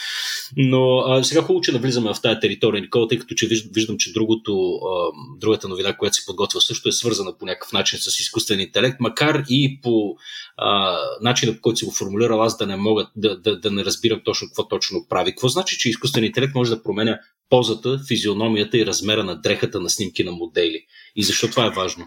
[0.57, 4.13] Но а, сега хубаво, че навлизаме в тази територия, Никола, тъй като че виждам, че
[4.13, 5.11] другото, а,
[5.55, 9.43] другата новина, която се подготвя също е свързана по някакъв начин с изкуствен интелект, макар
[9.49, 10.17] и по
[10.57, 13.85] а, начина, по който си го формулирал, аз да не мога да, да, да не
[13.85, 15.31] разбирам точно какво точно прави.
[15.31, 17.19] Какво значи, че изкуствен интелект може да променя
[17.51, 20.87] позата, физиономията и размера на дрехата на снимки на модели?
[21.17, 22.05] И защо това е важно?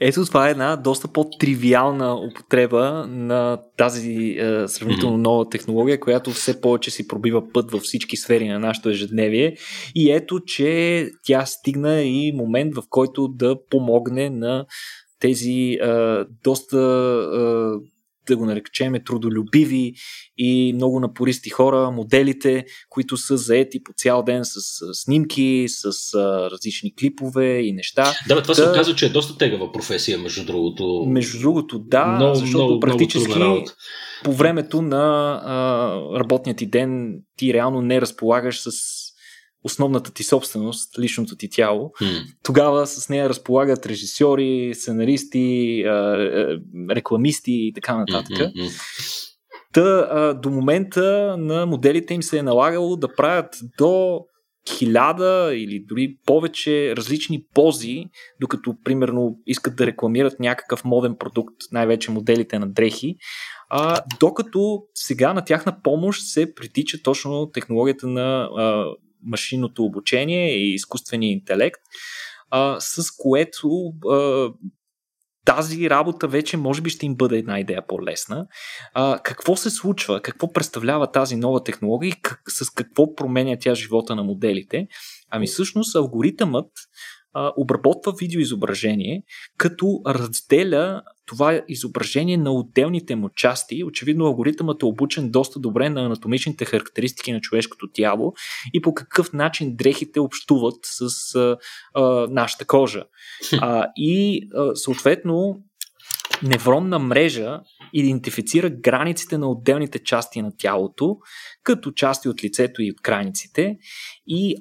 [0.00, 6.60] Ето това е една доста по-тривиална употреба на тази е, сравнително нова технология, която все
[6.60, 9.56] повече си пробива път във всички сфери на нашето ежедневие.
[9.94, 14.66] И ето, че тя стигна и момент, в който да помогне на
[15.20, 16.78] тези е, доста
[17.34, 17.95] е,
[18.26, 19.94] да го наречем, трудолюбиви
[20.38, 24.60] и много напористи хора, моделите, които са заети по цял ден с
[24.92, 28.12] снимки, с а, различни клипове и неща.
[28.28, 31.04] Да, бе, това да, се оказва, че е доста тегава професия, между другото.
[31.08, 33.64] Между другото, да, много, защото много, практически много
[34.24, 38.70] по времето на а, работният ти ден ти реално не разполагаш с
[39.64, 41.92] основната ти собственост, личното ти тяло.
[42.02, 42.22] Mm.
[42.42, 45.84] Тогава с нея разполагат режисьори, сценаристи,
[46.90, 48.36] рекламисти и така нататък.
[48.36, 49.32] Mm-hmm.
[49.72, 54.20] Та, до момента на моделите им се е налагало да правят до
[54.68, 58.04] хиляда или дори повече различни пози,
[58.40, 63.16] докато примерно искат да рекламират някакъв моден продукт, най-вече моделите на дрехи,
[63.68, 68.84] а, докато сега на тяхна помощ се притича точно технологията на а,
[69.24, 71.80] машинното обучение и изкуствения интелект,
[72.50, 73.68] а, с което
[74.10, 74.48] а,
[75.44, 78.46] тази работа вече може би ще им бъде една идея по-лесна.
[78.94, 80.22] А, какво се случва?
[80.22, 84.86] Какво представлява тази нова технология и как, с какво променя тя живота на моделите?
[85.30, 86.70] Ами всъщност алгоритъмът
[87.36, 89.22] а, обработва видеоизображение,
[89.58, 93.84] като разделя това изображение на отделните му части.
[93.84, 98.32] Очевидно алгоритъмът е обучен доста добре на анатомичните характеристики на човешкото тяло
[98.74, 101.56] и по какъв начин дрехите общуват с а,
[101.94, 103.04] а, нашата кожа.
[103.60, 105.60] А, и а, съответно
[106.42, 107.60] невронна мрежа
[107.92, 111.16] идентифицира границите на отделните части на тялото,
[111.62, 113.78] като части от лицето и от крайниците.
[114.26, 114.56] И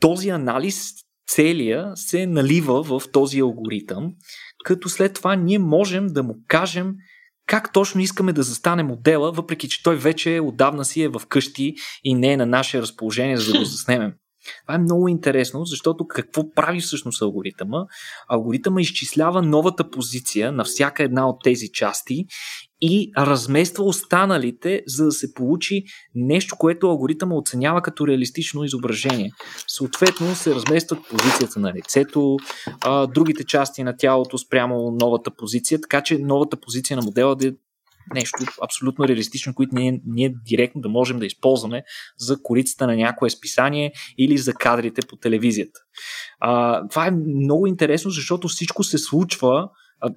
[0.00, 4.12] този анализ целия се налива в този алгоритъм,
[4.64, 6.94] като след това ние можем да му кажем
[7.46, 11.74] как точно искаме да застане модела, въпреки че той вече отдавна си е в къщи
[12.04, 14.12] и не е на наше разположение, за да го заснемем.
[14.66, 17.84] Това е много интересно, защото какво прави всъщност алгоритъма?
[18.28, 22.24] Алгоритъма изчислява новата позиция на всяка една от тези части
[22.84, 29.32] и размества останалите, за да се получи нещо, което алгоритъма оценява като реалистично изображение.
[29.66, 32.36] Съответно се разместват позицията на лицето,
[33.14, 37.52] другите части на тялото спрямо новата позиция, така че новата позиция на модела да е
[38.14, 41.82] нещо абсолютно реалистично, което ние, ние директно да можем да използваме
[42.18, 45.80] за корицата на някое списание или за кадрите по телевизията.
[46.40, 49.68] А, това е много интересно, защото всичко се случва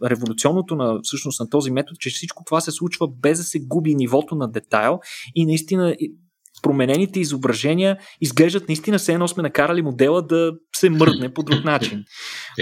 [0.05, 3.95] революционното на, всъщност, на този метод, че всичко това се случва без да се губи
[3.95, 4.99] нивото на детайл
[5.35, 5.95] и наистина
[6.61, 12.03] променените изображения изглеждат наистина все едно сме накарали модела да се мръдне по друг начин.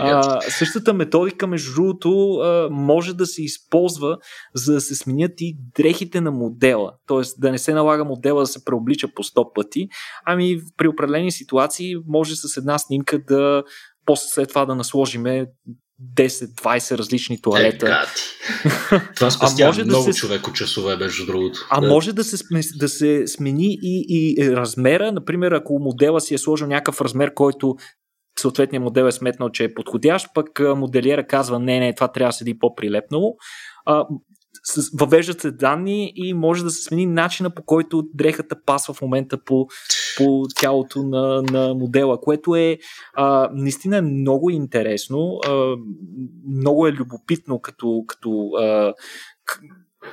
[0.02, 2.40] А, същата методика, между другото,
[2.72, 4.18] може да се използва
[4.56, 6.92] за да се сменят и дрехите на модела.
[7.08, 9.88] Тоест да не се налага модела да се преоблича по 100 пъти,
[10.26, 13.64] ами при определени ситуации може с една снимка да
[14.06, 15.46] после след това да насложиме
[16.16, 17.88] 10-20 различни туалета.
[17.88, 20.20] Е, Това спестява може много да се...
[20.20, 21.68] човеко часове, между другото.
[21.70, 21.88] А да.
[21.88, 22.44] може да се,
[22.76, 25.12] да се смени и, и размера.
[25.12, 27.76] Например, ако модела си е сложил някакъв размер, който
[28.40, 32.34] съответният модел е сметнал, че е подходящ, пък моделиера казва, не, не, това трябва да
[32.34, 33.36] седи по-прилепнало
[34.64, 39.02] с, въвеждат се данни и може да се смени начина по който дрехата пасва в
[39.02, 39.68] момента по,
[40.18, 42.78] по тялото на, на модела, което е
[43.14, 45.76] а, наистина много интересно, а,
[46.48, 48.94] много е любопитно като, като а,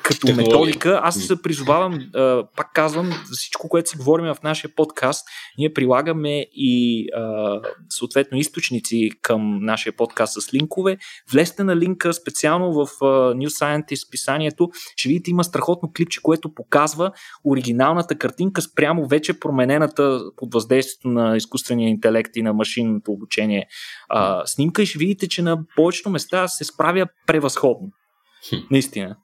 [0.03, 0.59] като Технология.
[0.59, 2.11] методика, аз се призовавам,
[2.57, 7.07] пак казвам, всичко, което си говорим в нашия подкаст, ние прилагаме и
[7.88, 10.96] съответно източници към нашия подкаст с линкове.
[11.33, 12.87] Влезте на линка специално в
[13.35, 17.12] New Scientist писанието, ще видите има страхотно клипче, което показва
[17.44, 23.66] оригиналната картинка спрямо вече променената под въздействието на изкуствения интелект и на машинното обучение
[24.44, 27.88] снимка и ще видите, че на повечето места се справя превъзходно.
[28.70, 29.16] Наистина.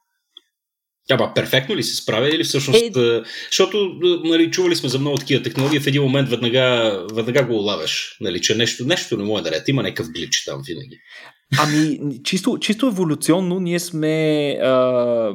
[1.11, 2.97] Ама перфектно ли се справя или всъщност...
[2.97, 3.23] Е...
[3.51, 8.16] Защото нали, чували сме за много такива технологии, в един момент веднага, веднага го улавяш,
[8.21, 9.69] нали, че нещо, нещо не може да ред.
[9.69, 10.99] Има някакъв глич там винаги.
[11.59, 15.33] Ами, чисто, чисто еволюционно ние сме, а,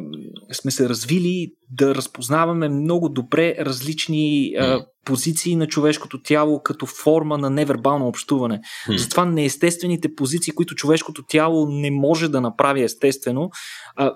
[0.52, 7.38] сме се развили да разпознаваме много добре различни а, позиции на човешкото тяло като форма
[7.38, 8.62] на невербално общуване.
[8.88, 8.98] Hmm.
[8.98, 13.50] Затова неестествените позиции, които човешкото тяло не може да направи естествено,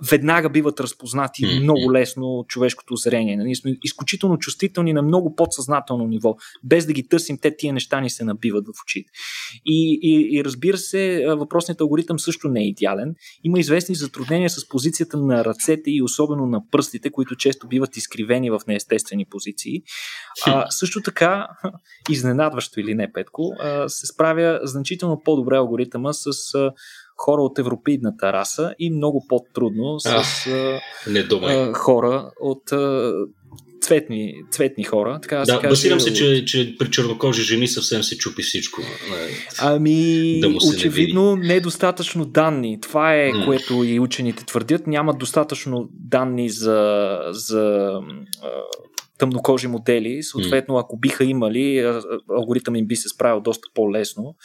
[0.09, 1.63] веднага биват разпознати hmm.
[1.63, 3.37] много лесно от човешкото зрение.
[3.37, 6.35] Ние сме изключително чувствителни на много подсъзнателно ниво.
[6.63, 9.11] Без да ги търсим, те тия неща ни се набиват в очите.
[9.65, 13.15] И, и, и разбира се, въпросният алгоритъм също не е идеален.
[13.43, 18.49] Има известни затруднения с позицията на ръцете и особено на пръстите, които често биват изкривени
[18.49, 19.81] в неестествени позиции.
[20.45, 21.47] А, също така,
[22.09, 23.51] изненадващо или не, Петко,
[23.87, 26.31] се справя значително по-добре алгоритъма с
[27.17, 30.07] хора от европейната раса и много по-трудно с
[30.47, 33.13] а, хора от а,
[33.81, 35.19] цветни, цветни хора.
[35.21, 38.81] Така да, басирам се, че, че при чернокожи жени съвсем се чупи всичко.
[39.59, 42.81] Ами, да очевидно не, не е достатъчно данни.
[42.81, 43.45] Това е, mm.
[43.45, 44.87] което и учените твърдят.
[44.87, 47.91] Няма достатъчно данни за, за
[49.17, 50.23] тъмнокожи модели.
[50.23, 51.99] Съответно, ако биха имали,
[52.37, 54.35] алгоритъм им би се справил доста по-лесно.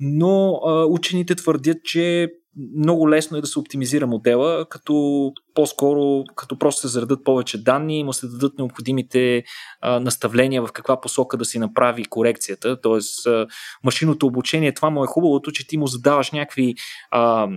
[0.00, 2.28] Но а, учените твърдят, че
[2.76, 7.98] много лесно е да се оптимизира модела, като по-скоро, като просто се заредат повече данни
[7.98, 9.42] и му се дадат необходимите
[9.80, 12.80] а, наставления в каква посока да си направи корекцията.
[12.80, 13.46] Тоест, а,
[13.84, 16.74] машиното обучение, това му е хубавото, че ти му задаваш някакви
[17.10, 17.48] а,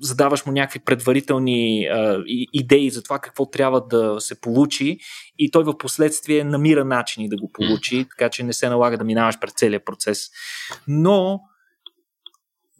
[0.00, 2.22] задаваш му някакви предварителни а,
[2.52, 4.98] идеи за това какво трябва да се получи
[5.38, 9.04] и той в последствие намира начини да го получи, така че не се налага да
[9.04, 10.28] минаваш през целият процес.
[10.88, 11.40] Но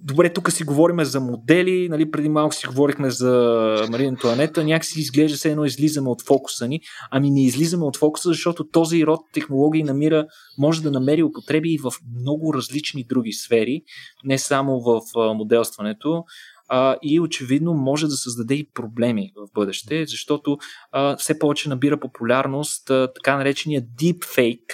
[0.03, 5.01] Добре, тук си говорим за модели, нали, преди малко си говорихме за Мария Антуанета, някакси
[5.01, 9.21] изглежда се едно излизаме от фокуса ни, ами не излизаме от фокуса, защото този род
[9.33, 10.27] технологии намира,
[10.59, 13.83] може да намери употреби и в много различни други сфери,
[14.25, 15.01] не само в
[15.35, 16.25] моделстването
[16.73, 20.59] а, и очевидно може да създаде и проблеми в бъдеще, защото
[20.93, 24.71] а, все повече набира популярност а, така наречения deepfake.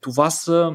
[0.00, 0.72] Това са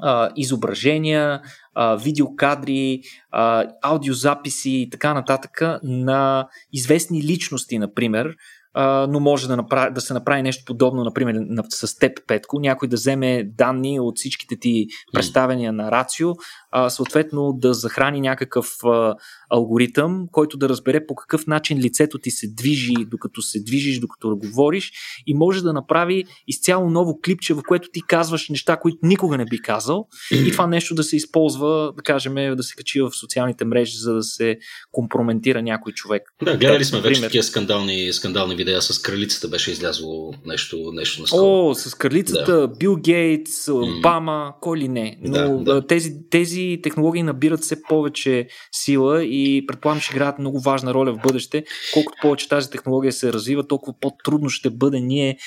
[0.00, 1.40] а, изображения,
[1.74, 3.00] а, видеокадри,
[3.30, 8.36] а, аудиозаписи и така нататък на известни личности, например,
[8.74, 11.36] а, но може да, направи, да се направи нещо подобно, например,
[11.68, 16.32] с теб, Петко, някой да вземе данни от всичките ти представения на Рацио,
[16.70, 19.14] а, съответно да захрани някакъв а,
[19.52, 24.36] алгоритъм, който да разбере по какъв начин лицето ти се движи, докато се движиш, докато
[24.36, 24.92] говориш
[25.26, 29.44] и може да направи изцяло ново клипче, в което ти казваш неща, които никога не
[29.44, 30.06] би казал
[30.46, 34.14] и това нещо да се използва, да кажем, да се качи в социалните мрежи, за
[34.14, 34.58] да се
[34.92, 36.22] компрометира някой човек.
[36.42, 41.26] Да, гледали сме вече такива скандални, скандални видеа с кралицата, беше излязло нещо, нещо на
[41.26, 41.68] скоро.
[41.68, 42.68] О, с кралицата, да.
[42.68, 45.18] Бил Гейтс, Обама, кой ли не.
[45.22, 45.86] Но да, да.
[45.86, 51.22] Тези, тези технологии набират все повече сила и предполагам, че играят много важна роля в
[51.26, 51.64] бъдеще.
[51.92, 55.38] Колкото повече тази технология се развива, толкова по-трудно ще бъде ние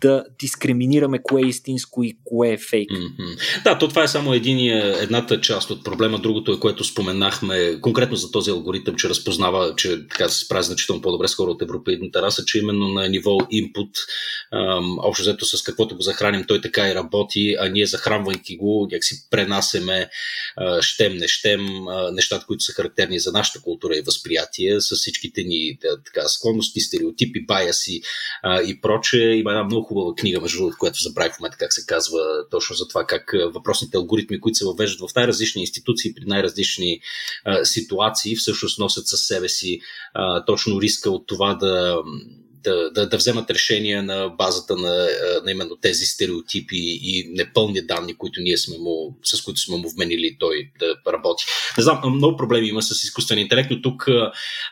[0.00, 2.90] да дискриминираме кое е истинско и кое е фейк.
[2.90, 3.62] Mm-hmm.
[3.64, 4.58] Да, то това е само един,
[5.00, 6.18] едната част от проблема.
[6.18, 11.02] Другото е, което споменахме конкретно за този алгоритъм, че разпознава, че така се справи значително
[11.02, 13.90] по-добре скоро от европейната раса, че именно на ниво input,
[14.98, 19.14] общо взето с каквото го захраним, той така и работи, а ние захранвайки го, някакси
[19.30, 20.08] пренасеме
[20.80, 21.60] щем, не щем,
[22.12, 27.46] нещата, които са характерни за нашата култура и възприятие, с всичките ни така, склонности, стереотипи,
[27.46, 28.02] баяси
[28.66, 29.18] и проче.
[29.18, 32.76] Има една много хубава книга, между другото, която забравих в момента как се казва точно
[32.76, 37.00] за това как въпросните алгоритми, които се въвеждат в най-различни институции, при най-различни
[37.62, 39.80] ситуации, всъщност носят със себе си
[40.46, 41.96] точно риска от това да
[42.64, 45.08] да, да, да вземат решения на базата на,
[45.44, 49.88] на именно тези стереотипи и непълни данни, които ние сме му, с които сме му
[49.88, 51.44] вменили той да работи.
[51.78, 54.08] Не знам, много проблеми има с изкуствен интелект, но тук,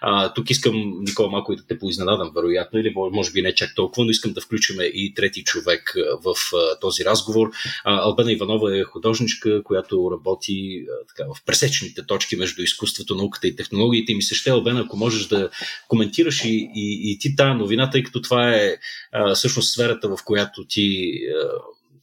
[0.01, 3.74] а, тук искам, Никола, малко и да те поизненадам, вероятно, или може би не чак
[3.76, 7.51] толкова, но искам да включим и трети човек в а, този разговор.
[7.84, 13.49] А, Албена Иванова е художничка, която работи а, така, в пресечните точки между изкуството, науката
[13.49, 14.12] и технологиите.
[14.12, 15.51] И ми се ще, Албена, ако можеш да
[15.88, 18.76] коментираш и, и, и ти тази новина, новина, тъй като това е
[19.12, 21.49] а, всъщност сферата, в която ти а,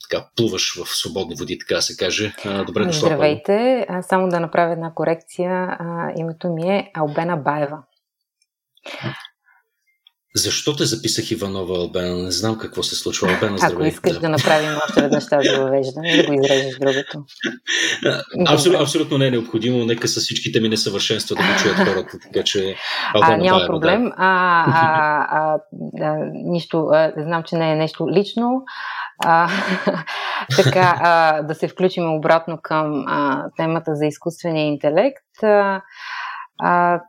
[0.09, 2.33] така, плуваш в свободни води, така се каже.
[2.45, 3.07] А, добре дошла.
[3.07, 5.51] Здравейте, а, само да направя една корекция.
[5.79, 7.83] А, името ми е Албена Баева.
[10.35, 12.15] Защо те записах Иванова Албена?
[12.15, 13.31] Не знам какво се случва.
[13.31, 13.75] Албена, здравей.
[13.75, 17.23] Ако искаш да, да направим още веднъж тази въвеждане, да го изрежеш другото.
[18.47, 19.85] Абсолютно, абсолютно не е необходимо.
[19.85, 22.17] Нека с всичките ми несъвършенства да го чуят хората.
[22.23, 22.75] Така че.
[23.13, 24.03] Албена, а, няма Баева, проблем.
[24.03, 24.15] Да.
[24.17, 25.59] А, а, а,
[26.01, 28.63] а, нищо, а, знам, че не е нещо лично.
[29.25, 29.49] А,
[30.55, 35.43] така, а, да се включим обратно към а, темата за изкуствения интелект.
[35.43, 35.81] А,
[36.61, 37.01] а,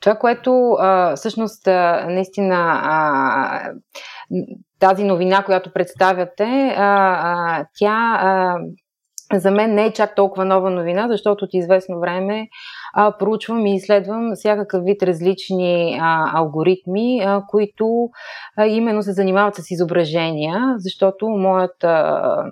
[0.00, 3.72] това, което а, всъщност а, наистина а,
[4.80, 8.58] тази новина, която представяте, а, а, тя а,
[9.34, 12.48] за мен не е чак толкова нова новина, защото от известно време
[12.94, 18.08] а, проучвам и изследвам всякакъв вид различни а, алгоритми, а, които
[18.56, 22.44] а, именно се занимават с изображения, защото моят а,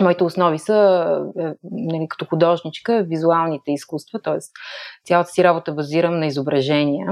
[0.00, 1.06] Моите основи са,
[1.38, 4.38] е, нали, като художничка, визуалните изкуства, т.е.
[5.04, 7.06] цялата си работа базирам на изображения.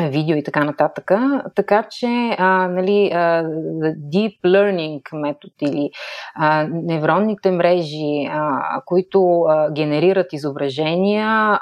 [0.00, 1.10] Видео и така нататък.
[1.54, 2.06] Така че
[2.38, 3.44] а, нали, а,
[4.12, 5.90] deep learning метод или
[6.34, 11.60] а, невронните мрежи, а, които а, генерират изображения, а,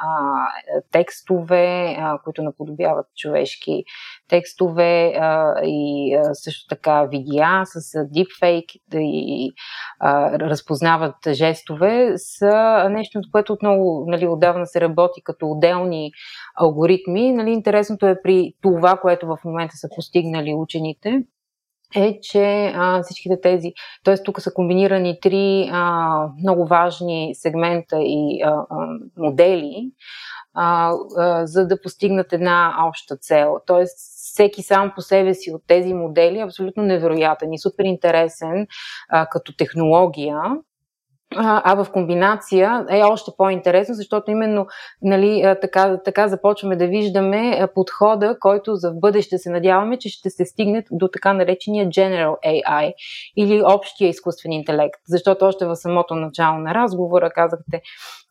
[0.93, 3.85] текстове, а, които наподобяват човешки
[4.29, 9.53] текстове а, и а, също така видеа с deepfake и
[10.01, 16.11] а, разпознават жестове, са нещо, което отново нали, отдавна се работи като отделни
[16.55, 17.33] алгоритми.
[17.33, 21.23] Нали, интересното е при това, което в момента са постигнали учените,
[21.97, 23.73] е, че а, всичките тези,
[24.05, 24.23] т.е.
[24.23, 28.87] тук са комбинирани три а, много важни сегмента и а, а,
[29.17, 29.91] модели,
[30.55, 33.57] а, а, за да постигнат една обща цел.
[33.67, 38.67] Тоест, всеки сам по себе си от тези модели е абсолютно невероятен и супер интересен
[39.09, 40.39] а, като технология
[41.37, 44.67] а в комбинация е още по-интересно, защото именно
[45.03, 50.31] нали, така, така започваме да виждаме подхода, който за в бъдеще се надяваме, че ще
[50.31, 52.93] се стигне до така наречения General AI
[53.37, 55.01] или общия изкуствен интелект.
[55.09, 57.81] Защото още в самото начало на разговора казахте,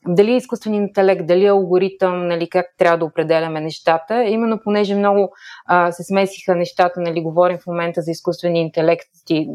[0.07, 4.23] дали е изкуствен интелект, дали е алгоритъм, нали, как трябва да определяме нещата.
[4.23, 5.29] Именно понеже много
[5.65, 9.47] а, се смесиха нещата, нали, говорим в момента за изкуствени интелект и,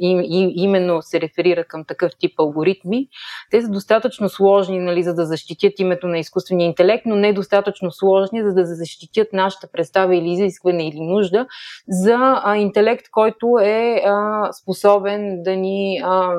[0.00, 3.08] и, и именно се реферира към такъв тип алгоритми.
[3.50, 7.92] Те са достатъчно сложни, нали, за да защитят името на изкуствения интелект, но не достатъчно
[7.92, 11.46] сложни, за да защитят нашата представа или изискване или нужда
[11.88, 16.34] за а, интелект, който е а, способен да ни а,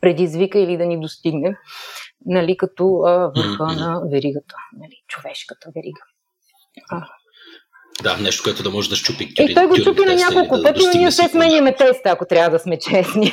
[0.00, 1.56] предизвика или да ни достигне
[2.26, 6.00] нали, като а, върха на веригата, нали, човешката верига.
[6.90, 7.08] А.
[8.02, 9.34] Да, нещо, което да може да щупи.
[9.38, 12.50] И той го чупи на няколко да, пъти, но ние се сменяме теста, ако трябва
[12.50, 13.32] да сме честни.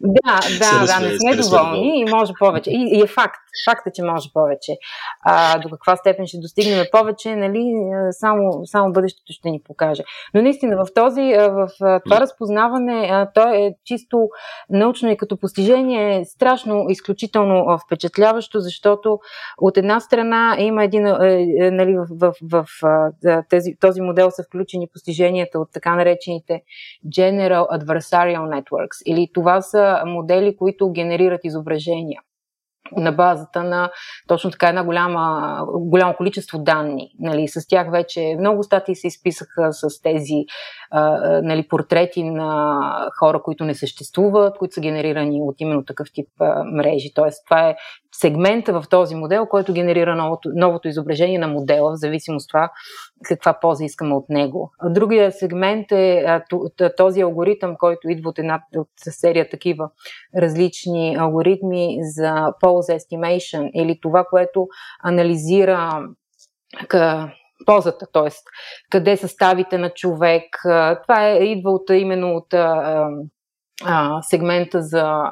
[0.00, 2.70] да, да, да, не сме доволни и може повече.
[2.70, 3.40] И, и е факт.
[3.64, 4.72] Факт е, че може повече.
[5.24, 7.72] А, до каква степен ще достигнем повече, нали,
[8.10, 10.02] само, само бъдещето ще ни покаже.
[10.34, 11.68] Но наистина, в, този, в
[12.04, 14.28] това разпознаване, то е чисто
[14.70, 19.18] научно и като постижение е страшно, изключително впечатляващо, защото
[19.58, 23.06] от една страна има един, е, е, нали, в, в, в, в
[23.50, 26.62] тези, този модел са включени постиженията от така наречените
[27.06, 32.20] General Adversarial Networks, или това са модели, които генерират изображения
[32.96, 33.90] на базата на
[34.28, 37.10] точно така една голяма, голямо количество данни.
[37.18, 40.44] Нали, с тях вече много статии се изписаха с тези
[40.90, 42.80] а, нали, портрети на
[43.18, 47.14] хора, които не съществуват, които са генерирани от именно такъв тип а, мрежи.
[47.14, 47.76] Тоест, това е
[48.12, 52.70] сегмента в този модел, който генерира новото, новото изображение на модела, в зависимост от това
[53.24, 54.70] каква поза искаме от него.
[54.84, 56.40] Другия сегмент е
[56.96, 59.90] този алгоритъм, който идва от една от серия такива
[60.38, 64.66] различни алгоритми за pose estimation или това, което
[65.04, 66.08] анализира
[67.66, 68.30] позата, т.е.
[68.90, 70.44] къде са ставите на човек.
[71.02, 73.08] Това е, идва от, именно от а,
[73.84, 75.22] а, сегмента за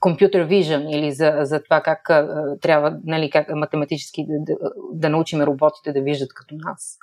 [0.00, 5.10] компютър вижън или за, за това как а, трябва нали, как математически да, да, да
[5.10, 6.96] научим роботите да виждат като нас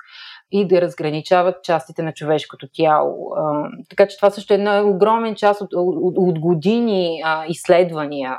[0.52, 3.34] и да разграничават частите на човешкото тяло.
[3.36, 8.38] А, така че това също е една огромен част от, от, от години а, изследвания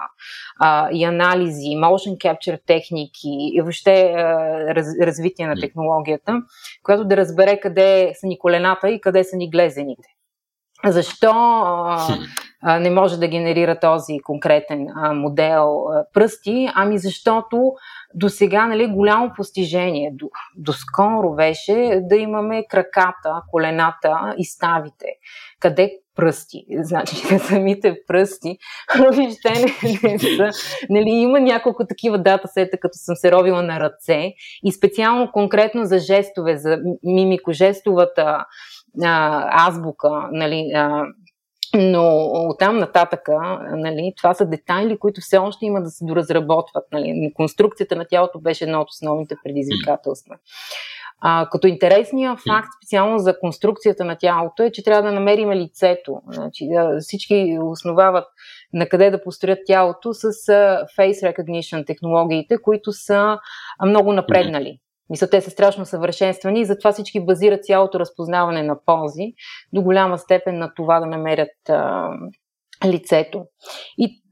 [0.60, 6.42] а, и анализи, motion capture техники и въобще а, раз, развитие на технологията,
[6.82, 10.08] която да разбере къде са ни колената и къде са ни глезените.
[10.86, 12.18] Защо а,
[12.62, 15.84] не може да генерира този конкретен модел
[16.14, 16.68] пръсти?
[16.74, 17.72] Ами защото
[18.14, 25.06] до сега нали, голямо постижение, до, до скоро беше да имаме краката, колената и ставите.
[25.60, 26.64] Къде пръсти.
[26.80, 28.58] Значи, самите пръсти,
[28.98, 30.50] въобще не, не са.
[30.90, 34.32] Нали, има няколко такива дата сета, като съм се робила на ръце
[34.64, 38.44] и специално конкретно за жестове, за мимикожестовата
[39.04, 41.04] а, азбука, нали, а,
[41.78, 46.84] но оттам нататъка, нали, това са детайли, които все още има да се доразработват.
[46.92, 47.32] Нали.
[47.34, 50.34] Конструкцията на тялото беше едно от основните предизвикателства.
[51.20, 56.20] А, като интересният факт специално за конструкцията на тялото е, че трябва да намерим лицето.
[56.28, 56.68] Значи,
[57.00, 58.24] всички основават
[58.72, 60.32] на къде да построят тялото с
[60.98, 63.38] face recognition технологиите, които са
[63.86, 64.78] много напреднали.
[65.10, 69.32] Мисля, те са страшно съвършенствани и затова всички базират цялото разпознаване на ползи
[69.72, 72.10] до голяма степен на това да намерят а,
[72.86, 73.44] лицето.
[73.98, 74.22] И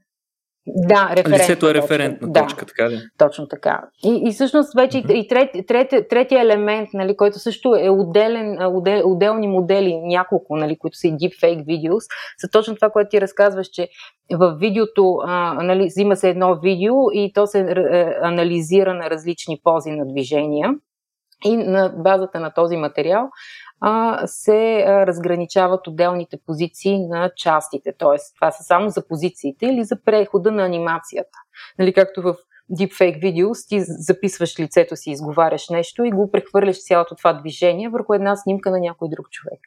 [0.67, 3.01] Да, референтна Лицето е референтна точка, точка така ли?
[3.19, 3.83] Точно така.
[4.05, 5.13] И, и всъщност вече uh-huh.
[5.13, 10.79] и трет, трет, третия елемент, нали, който също е отделен, отдел, отделни модели, няколко, нали,
[10.79, 12.03] които са и deepfake videos,
[12.39, 13.89] са точно това, което ти разказваш, че
[14.33, 19.61] в видеото а, нали, взима се едно видео и то се е, анализира на различни
[19.65, 20.75] пози на движения.
[21.45, 23.29] И на базата на този материал
[23.81, 27.93] а, се а, разграничават отделните позиции на частите.
[27.99, 28.17] Т.е.
[28.35, 31.39] това са само за позициите или за прехода на анимацията.
[31.79, 32.37] Нали, както в
[32.79, 38.15] deepfake видео, ти записваш лицето си, изговаряш нещо и го прехвърляш цялото това движение върху
[38.15, 39.61] една снимка на някой друг човек.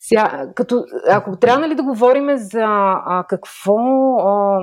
[0.00, 2.64] Сега, като, ако трябва нали, да говорим за
[3.06, 3.76] а, какво
[4.18, 4.58] а,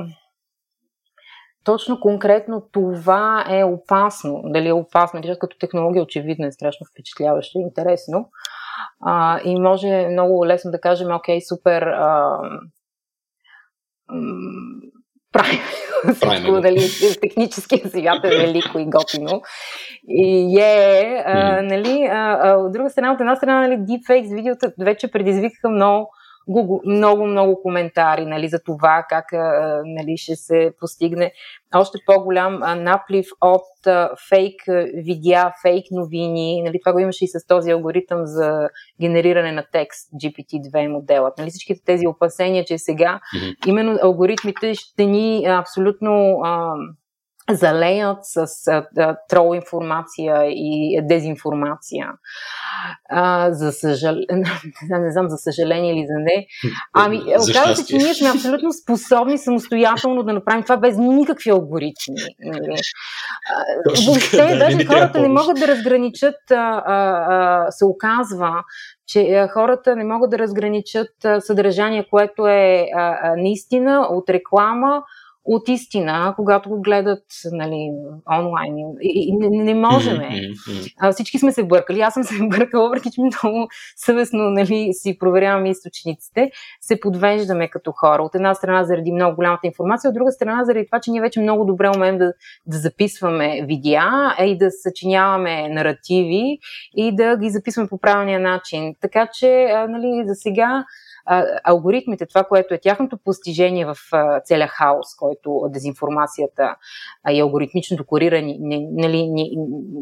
[1.63, 4.41] точно конкретно това е опасно.
[4.45, 5.21] Дали е опасно?
[5.21, 8.29] Дали като технология очевидно е страшно впечатляващо и интересно.
[9.05, 12.37] А, и може много лесно да кажем, окей, супер, а,
[15.31, 15.59] правим
[16.15, 16.89] всичко, дали
[17.21, 19.41] техническия свят е велико и готино.
[20.07, 24.73] И е, а, нали, а, а, от друга страна, от една страна, нали, deepfakes видеота
[24.79, 26.09] вече предизвикаха много
[26.85, 29.25] много, много коментари нали, за това как
[29.85, 31.31] нали, ще се постигне
[31.75, 33.61] още по-голям наплив от
[34.29, 34.55] фейк
[34.93, 36.61] видеа, фейк новини.
[36.61, 38.69] Нали, това го имаше и с този алгоритъм за
[39.01, 41.37] генериране на текст, GPT-2 моделът.
[41.37, 43.67] Нали, всичките тези опасения, че сега mm-hmm.
[43.67, 46.73] именно алгоритмите ще ни абсолютно а,
[47.55, 48.45] залеят с
[49.29, 52.07] трол информация и дезинформация.
[53.09, 54.27] А, за съжаление,
[54.89, 56.45] не знам за съжаление или за не.
[56.93, 62.15] Ами, оказва се, че ние сме абсолютно способни самостоятелно да направим това без никакви алгоритми.
[62.39, 62.75] Нали?
[63.85, 68.63] Въобще, да, даже хората не могат да разграничат, а, а, се оказва,
[69.07, 72.85] че хората не могат да разграничат съдържание, което е
[73.37, 75.01] наистина от реклама,
[75.45, 77.91] от истина, когато го гледат нали,
[78.39, 78.75] онлайн.
[79.01, 80.17] И, не, не можем.
[81.11, 82.01] Всички сме се бъркали.
[82.01, 86.51] Аз съм се бъркала, въпреки че много съвестно нали, си проверяваме източниците.
[86.81, 88.23] Се подвеждаме като хора.
[88.23, 91.39] От една страна заради много голямата информация, от друга страна заради това, че ние вече
[91.39, 92.33] много добре умеем да,
[92.65, 96.57] да записваме видеа и да съчиняваме наративи
[96.95, 98.95] и да ги записваме по правилния начин.
[99.01, 100.85] Така че, нали, за сега
[101.63, 103.97] алгоритмите, това, което е тяхното постижение в
[104.43, 106.75] целия хаос, който дезинформацията
[107.31, 108.57] и алгоритмичното кориране
[108.91, 109.51] нали, ни,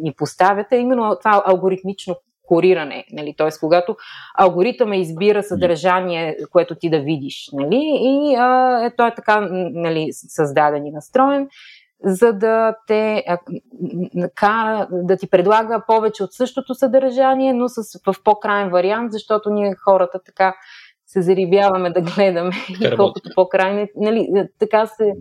[0.02, 2.16] ни поставят, е именно това алгоритмично
[2.50, 3.06] кориране.
[3.14, 3.36] Нали?
[3.38, 3.50] Т.е.
[3.60, 3.96] когато
[4.38, 7.50] алгоритъм избира съдържание, което ти да видиш.
[7.54, 7.80] Нали?
[8.02, 11.48] И а, е, той е така нали, създаден и настроен,
[12.04, 13.24] за да те
[14.36, 19.76] кара да ти предлага повече от същото съдържание, но с, в по-крайен вариант, защото ние
[19.76, 20.56] хората така
[21.10, 24.28] се зарибяваме да гледаме и колкото по-крайни, нали,
[24.60, 25.14] така се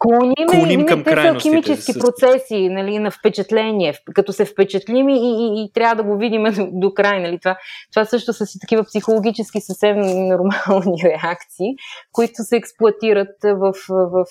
[0.00, 5.64] клоним, клоним към те са химически процеси нали, на впечатление, като се впечатлим и, и,
[5.64, 7.20] и трябва да го видим до, до край.
[7.20, 7.38] Нали.
[7.38, 7.56] Това,
[7.92, 11.66] това също са си такива психологически съвсем нормални реакции,
[12.12, 14.24] които се експлуатират в, в, в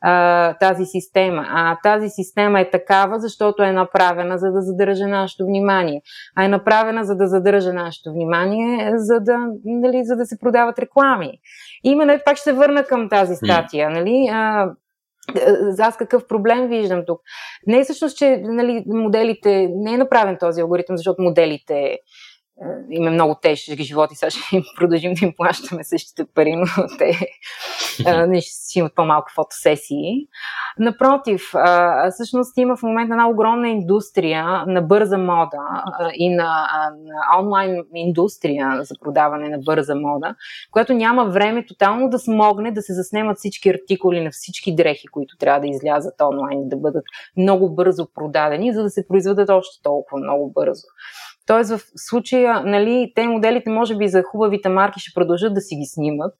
[0.00, 1.46] а, тази система.
[1.48, 6.02] А тази система е такава, защото е направена за да задържа нашето внимание.
[6.36, 10.78] А е направена за да задържа нашето внимание, за да, нали, за да се продават
[10.78, 11.32] реклами.
[11.84, 13.90] Именно пак ще се върна към тази статия.
[13.90, 14.28] Нали?
[14.32, 14.71] А,
[15.78, 17.20] аз какъв проблем виждам тук?
[17.66, 21.98] Не е всъщност, че нали, моделите, не е направен този алгоритъм, защото моделите
[22.90, 26.56] им е много тежък живот и сега ще им продължим да им плащаме същите пари,
[26.56, 26.66] но
[26.98, 27.18] те
[28.26, 30.28] не ще имат по-малко фотосесии.
[30.78, 35.58] Напротив, а, всъщност има в момента една огромна индустрия на бърза мода
[35.98, 36.68] а, и на,
[37.04, 40.34] на онлайн индустрия за продаване на бърза мода,
[40.70, 45.36] която няма време тотално да смогне да се заснемат всички артикули на всички дрехи, които
[45.36, 47.04] трябва да излязат онлайн, да бъдат
[47.36, 50.82] много бързо продадени, за да се произведат още толкова много бързо.
[51.46, 55.76] Тоест в случая, нали, те моделите може би за хубавите марки ще продължат да си
[55.76, 56.34] ги снимат.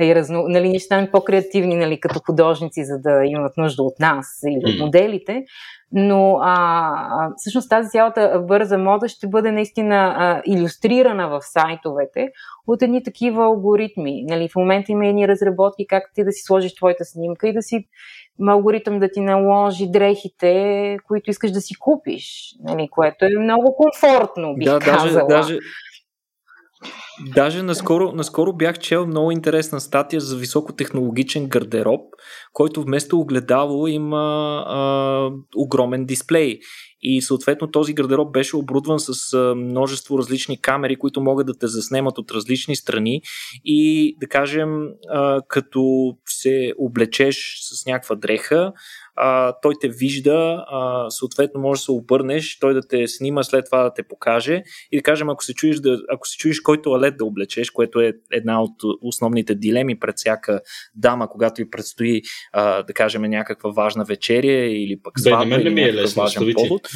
[0.00, 4.00] И разно, нали, ние ще станем по-креативни нали, като художници, за да имат нужда от
[4.00, 5.44] нас или от моделите,
[5.92, 12.28] но а, всъщност тази цялата бърза мода ще бъде наистина а, иллюстрирана в сайтовете
[12.66, 14.24] от едни такива алгоритми.
[14.28, 17.62] Нали, в момента има едни разработки как ти да си сложиш твоята снимка и да
[17.62, 17.88] си
[18.46, 24.54] алгоритъм да ти наложи дрехите, които искаш да си купиш, нали, което е много комфортно,
[24.54, 25.26] бих да, казала.
[25.28, 25.58] Даже, даже,
[27.34, 32.00] Даже наскоро, наскоро бях чел много интересна статия за високотехнологичен гардероб,
[32.52, 36.58] който вместо огледало има а, огромен дисплей.
[37.06, 42.18] И съответно този гардероб беше оборудван с множество различни камери, които могат да те заснемат
[42.18, 43.22] от различни страни
[43.64, 44.88] и да кажем,
[45.48, 48.72] като се облечеш с някаква дреха,
[49.16, 53.64] а, той те вижда, а, съответно може да се обърнеш, той да те снима, след
[53.64, 56.82] това да те покаже и да кажем, ако се чуеш, да, ако се чуеш кой
[56.82, 60.60] туалет да облечеш, което е една от основните дилеми пред всяка
[60.94, 65.82] дама, когато и предстои, а, да кажем, някаква важна вечеря или пък сватба или ми
[65.82, 66.88] е лесно, важен повод.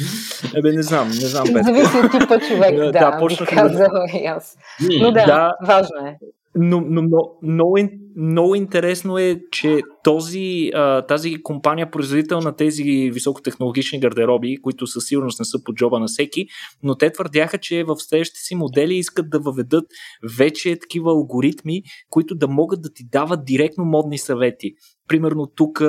[0.55, 1.45] Ебе, не знам, не знам.
[1.45, 4.57] Зависи от типа човек, да, да, да казала и аз.
[4.99, 6.17] Но да, да, важно е.
[6.55, 7.77] Но, но, но много,
[8.15, 10.71] много интересно е, че този,
[11.07, 16.07] тази компания, производител на тези високотехнологични гардероби, които със сигурност не са по джоба на
[16.07, 16.47] всеки,
[16.83, 19.85] но те твърдяха, че в следващите си модели искат да въведат
[20.37, 24.73] вече такива алгоритми, които да могат да ти дават директно модни съвети
[25.07, 25.81] примерно тук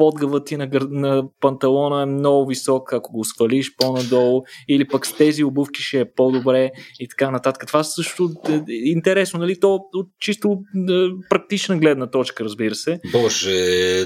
[0.00, 0.82] подгъвът ти на, гър...
[0.90, 6.00] на панталона е много висок, ако го свалиш по-надолу, или пък с тези обувки ще
[6.00, 6.70] е по-добре
[7.00, 7.66] и така нататък.
[7.66, 9.60] Това също е интересно, нали?
[9.60, 10.92] То от чисто е,
[11.30, 13.00] практична гледна точка, разбира се.
[13.12, 13.50] Боже,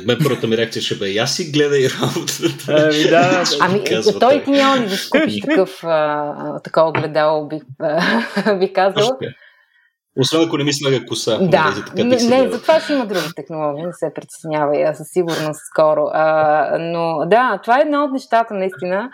[0.07, 2.65] мен първата ми реакция ще бе, я си гледай работата.
[2.69, 3.85] Ами, да, ами,
[4.21, 7.63] той ти няма ли да скупиш такъв, а, такова гледало, бих,
[8.59, 9.19] би казала.
[10.21, 11.39] Освен ако не ми слага коса.
[11.39, 15.09] Да, нали, така не, не за това ще има други технологии, не се притеснявай, със
[15.13, 16.07] сигурност скоро.
[16.13, 19.11] А, но да, това е една от нещата наистина,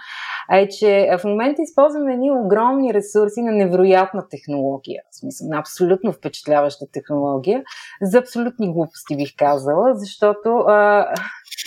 [0.53, 6.13] е, че в момента използваме едни огромни ресурси на невероятна технология, в смисъл на абсолютно
[6.13, 7.63] впечатляваща технология,
[8.03, 11.07] за абсолютни глупости бих казала, защото а,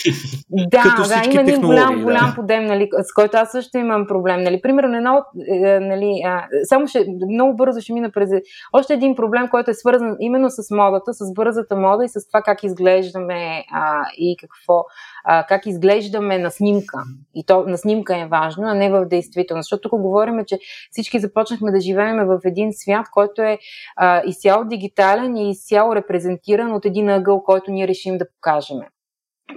[0.50, 2.34] да, да, има един голям, голям да.
[2.34, 4.42] подем, нали, с който аз също имам проблем.
[4.42, 4.60] Нали.
[4.62, 8.30] Примерно, едно, е, нали, а, само ще, много бързо ще мина през
[8.72, 12.42] още един проблем, който е свързан именно с модата, с бързата мода и с това
[12.42, 14.84] как изглеждаме а, и какво,
[15.24, 16.98] а, как изглеждаме на снимка.
[17.34, 19.66] И то на снимка е важно, не в действителност.
[19.66, 20.58] Защото тук говорим, че
[20.90, 23.58] всички започнахме да живеем в един свят, който е
[23.96, 28.78] а, изцяло дигитален и изцяло репрезентиран от един ъгъл, който ние решим да покажем.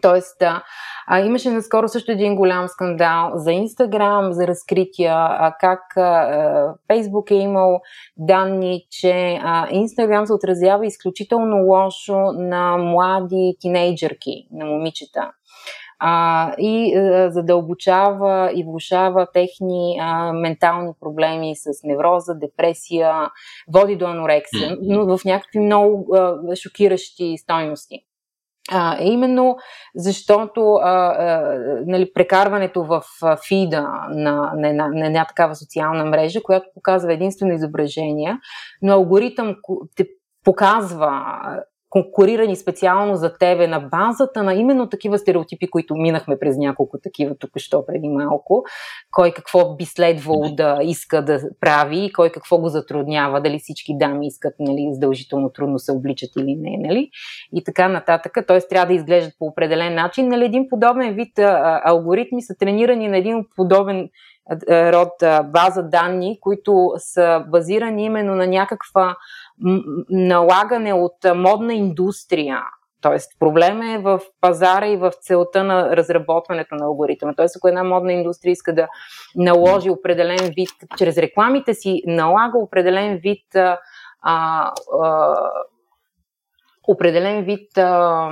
[0.01, 0.63] Тоест, да,
[1.07, 5.79] а, имаше наскоро също един голям скандал за Инстаграм, за разкрития, а, как
[6.87, 7.81] Фейсбук е имал
[8.17, 9.39] данни, че
[9.71, 15.31] Инстаграм се отразява изключително лошо на млади тинейджърки, на момичета.
[15.99, 23.13] А, и а, задълбочава и влушава техни а, ментални проблеми с невроза, депресия,
[23.73, 27.99] води до анорексия, но в някакви много а, шокиращи стойности.
[28.71, 29.57] А, именно
[29.95, 33.03] защото а, а, нали, прекарването в
[33.47, 38.37] фида на, на, на, на една такава социална мрежа, която показва единствено изображение,
[38.81, 39.55] но алгоритъм
[39.95, 40.07] те
[40.43, 41.23] показва
[41.89, 47.35] конкурирани специално за тебе на базата на именно такива стереотипи, които минахме през няколко такива
[47.35, 48.63] тук що преди малко.
[49.11, 53.97] Кой какво би следвало да иска да прави и кой какво го затруднява, дали всички
[53.97, 57.09] дами искат нали, задължително трудно се обличат или не, нали?
[57.53, 58.37] И така нататък.
[58.47, 58.59] Т.е.
[58.59, 60.27] трябва да изглеждат по определен начин.
[60.27, 64.09] Нали, един подобен вид а, алгоритми са тренирани на един подобен
[64.71, 65.13] род
[65.51, 69.15] база данни, които са базирани именно на някаква
[70.09, 72.61] налагане от модна индустрия.
[73.01, 77.33] Тоест, проблем е в пазара и в целта на разработването на алгоритъма.
[77.37, 78.87] Тоест, ако една модна индустрия иска да
[79.35, 83.77] наложи определен вид, чрез рекламите си налага определен вид а,
[84.21, 85.35] а,
[86.87, 88.29] определен вид а,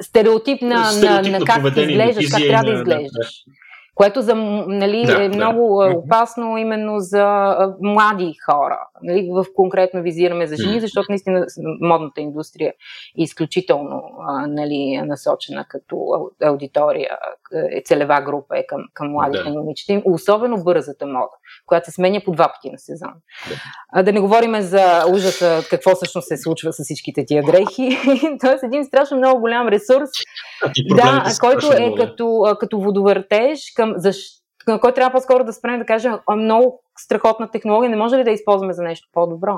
[0.00, 3.44] стереотип на, на, на, как изглеждаш, как трябва да изглеждаш.
[3.46, 3.52] Да,
[3.98, 5.98] което за, нали, да, е много да.
[5.98, 8.80] опасно именно за млади хора.
[9.02, 11.46] Нали, в конкретно визираме за жени, защото наистина
[11.80, 12.68] модната индустрия
[13.18, 14.02] е изключително
[14.46, 15.96] нали, насочена като
[16.42, 17.18] аудитория,
[17.52, 19.50] е целева група е към, към младите да.
[19.50, 21.36] момичета, особено бързата мода,
[21.66, 23.12] която се сменя по два пъти на сезон.
[23.94, 27.98] Да, да не говорим за ужаса, какво всъщност се случва с всичките тия дрехи.
[28.40, 30.10] Тоест един страшно много голям ресурс,
[30.96, 34.20] да, който е като, като водовъртеж към защ...
[34.68, 38.30] на който трябва по-скоро да спрем да кажем много страхотна технология, не може ли да
[38.30, 39.54] използваме за нещо по-добро?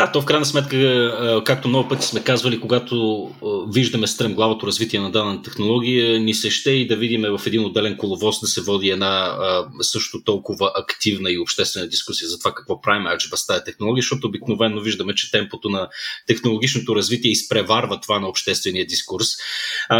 [0.00, 3.28] Да, то в крайна сметка, както много пъти сме казвали, когато
[3.68, 7.96] виждаме стремглавото развитие на дадена технология, ни се ще и да видим в един отделен
[7.96, 9.36] коловоз да се води една
[9.80, 14.26] също толкова активна и обществена дискусия за това какво правим аджиба с тази технология, защото
[14.26, 15.88] обикновено виждаме, че темпото на
[16.26, 19.26] технологичното развитие изпреварва това на обществения дискурс.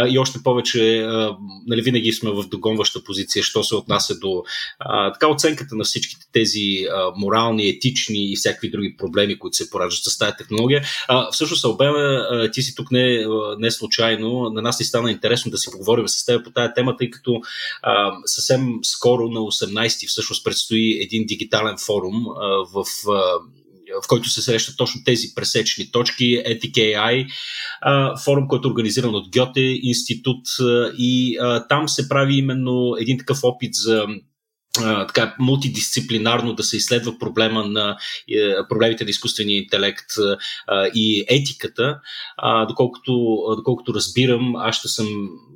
[0.09, 1.07] И още повече,
[1.67, 4.43] нали, винаги сме в догонваща позиция, що се отнася до
[5.13, 6.85] така оценката на всичките тези
[7.17, 10.83] морални, етични и всякакви други проблеми, които се пораждат с тази технология.
[11.07, 13.25] А, всъщност, Албена, ти си тук не,
[13.57, 14.49] не случайно.
[14.49, 17.41] На нас ни стана интересно да си поговорим с теб по тази тема, тъй като
[17.81, 23.21] а, съвсем скоро на 18-ти всъщност предстои един дигитален форум а, в а,
[24.03, 27.27] в който се срещат точно тези пресечни точки, AI,
[28.23, 30.45] форум, който е организиран от Гьоте институт
[30.97, 31.37] и
[31.69, 34.05] там се прави именно един такъв опит за
[34.79, 37.97] така мултидисциплинарно да се изследва проблема на
[38.29, 40.09] е, проблемите на изкуствения интелект
[40.95, 41.99] и етиката,
[42.67, 43.13] доколкото,
[43.57, 45.07] доколкото разбирам, аз ще съм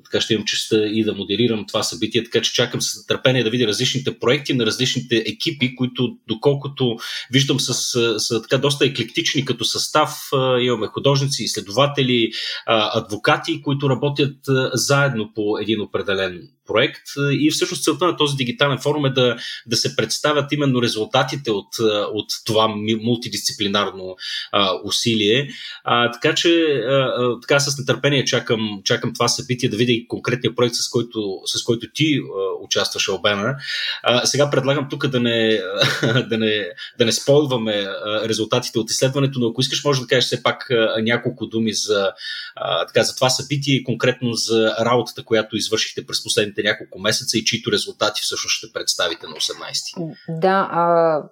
[0.06, 3.50] така ще имам честа и да модерирам това събитие, така че чакам с нетърпение да
[3.50, 6.98] видя различните проекти на различните екипи, които доколкото
[7.32, 7.74] виждам с,
[8.20, 10.30] с така доста еклектични като състав,
[10.62, 12.32] имаме художници, изследователи,
[12.66, 14.38] адвокати, които работят
[14.74, 17.04] заедно по един определен проект.
[17.40, 21.68] И всъщност целта на този дигитален форум е да, да се представят именно резултатите от,
[22.14, 22.68] от това
[23.04, 24.16] мултидисциплинарно
[24.52, 25.50] а, усилие.
[25.84, 30.56] А, така че а, така с нетърпение чакам, чакам това събитие да видя и конкретния
[30.56, 33.56] проект, с който, с който ти а, участваш, Албена.
[34.04, 35.60] А, сега предлагам тук да не,
[36.30, 37.88] да не, да не спойваме
[38.26, 40.68] резултатите от изследването, но ако искаш, може да кажеш все пак
[41.02, 42.12] няколко думи за,
[42.56, 47.38] а, така, за това събитие и конкретно за работата, която извършихте през последните няколко месеца
[47.38, 48.95] и чието резултати всъщност ще представите
[49.28, 51.24] на 18 Да, а,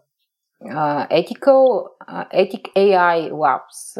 [1.11, 1.87] Ethical,
[2.33, 3.97] Ethic AI Labs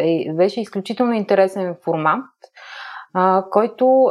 [0.00, 2.24] е, беше изключително интересен формат,
[3.50, 4.10] който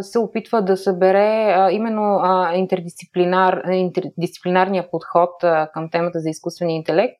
[0.00, 2.20] се опитва да събере именно
[2.54, 5.30] интердисциплинар, интердисциплинарния подход
[5.74, 7.14] към темата за изкуствения интелект,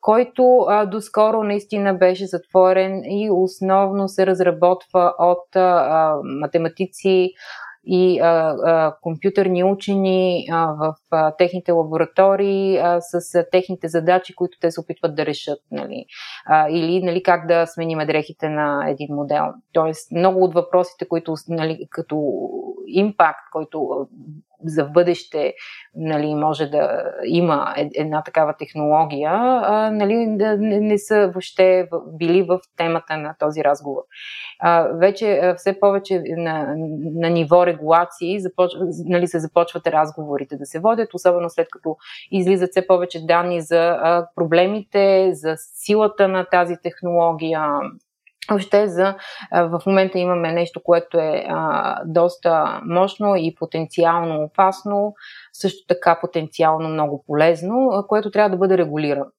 [0.00, 5.56] който доскоро наистина беше затворен и основно се разработва от
[6.40, 7.30] математици,
[7.90, 8.26] и а,
[8.64, 14.70] а, компютърни учени а, в а, техните лаборатории а, с а, техните задачи, които те
[14.70, 15.58] се опитват да решат.
[15.70, 16.04] Нали?
[16.46, 19.44] А, или нали, как да сменим дрехите на един модел.
[19.72, 22.32] Тоест, много от въпросите, които нали, като
[22.86, 24.08] импакт, който
[24.64, 25.54] за бъдеще
[25.94, 31.88] нали, може да има една такава технология, а, нали, не, не са въобще
[32.18, 34.02] били в темата на този разговор.
[34.60, 36.74] А, вече все повече на,
[37.14, 38.70] на ниво регулации започ,
[39.04, 41.96] нали, се започват разговорите да се водят, особено след като
[42.30, 47.80] излизат все повече данни за а, проблемите, за силата на тази технология,
[48.50, 49.14] Въобще за,
[49.52, 55.14] в момента имаме нещо, което е а, доста мощно и потенциално опасно,
[55.52, 59.30] също така потенциално много полезно, което трябва да бъде регулирано.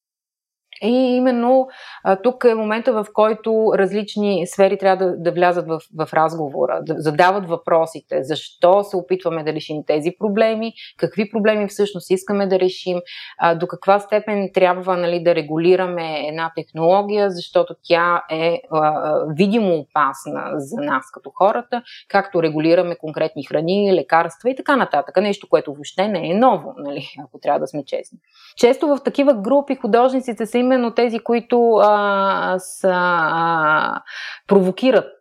[0.84, 1.68] И именно
[2.04, 6.80] а, тук е момента, в който различни сфери трябва да, да влязат в, в разговора,
[6.84, 12.60] да задават въпросите, защо се опитваме да решим тези проблеми, какви проблеми всъщност искаме да
[12.60, 12.98] решим,
[13.38, 19.76] а, до каква степен трябва нали, да регулираме една технология, защото тя е а, видимо
[19.76, 25.18] опасна за нас като хората, както регулираме конкретни храни, лекарства и така нататък.
[25.18, 28.20] Нещо, което въобще не е ново, нали, ако трябва да сме честни.
[28.56, 34.02] Често в такива групи художниците са именно тези, които а, са, а,
[34.48, 35.14] провокират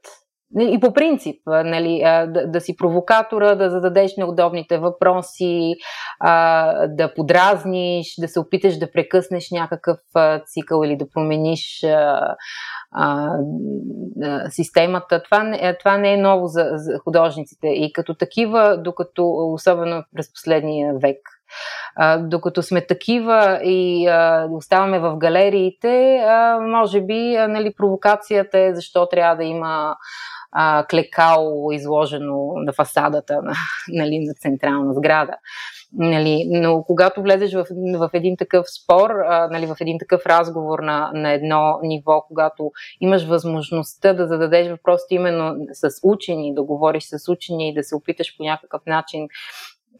[0.61, 5.74] и по принцип, нали, да, да си провокатора, да зададеш неудобните въпроси,
[6.88, 9.99] да подразниш, да се опиташ да прекъснеш някакъв
[10.46, 11.84] цикъл или да промениш
[14.51, 15.22] системата.
[15.22, 17.68] Това не, това не е ново за, за художниците.
[17.68, 21.18] И като такива, докато, особено през последния век,
[21.96, 28.59] а, докато сме такива и а, оставаме в галериите, а, може би а, нали, провокацията
[28.59, 29.96] е защо трябва да има
[30.53, 33.53] а, клекал изложено на фасадата на,
[33.88, 35.32] нали, на централна сграда.
[35.92, 37.66] Нали, но когато влезеш в,
[37.99, 42.70] в един такъв спор, а, нали, в един такъв разговор на, на едно ниво, когато
[43.01, 47.94] имаш възможността да зададеш въпросите именно с учени, да говориш с учени и да се
[47.94, 49.28] опиташ по някакъв начин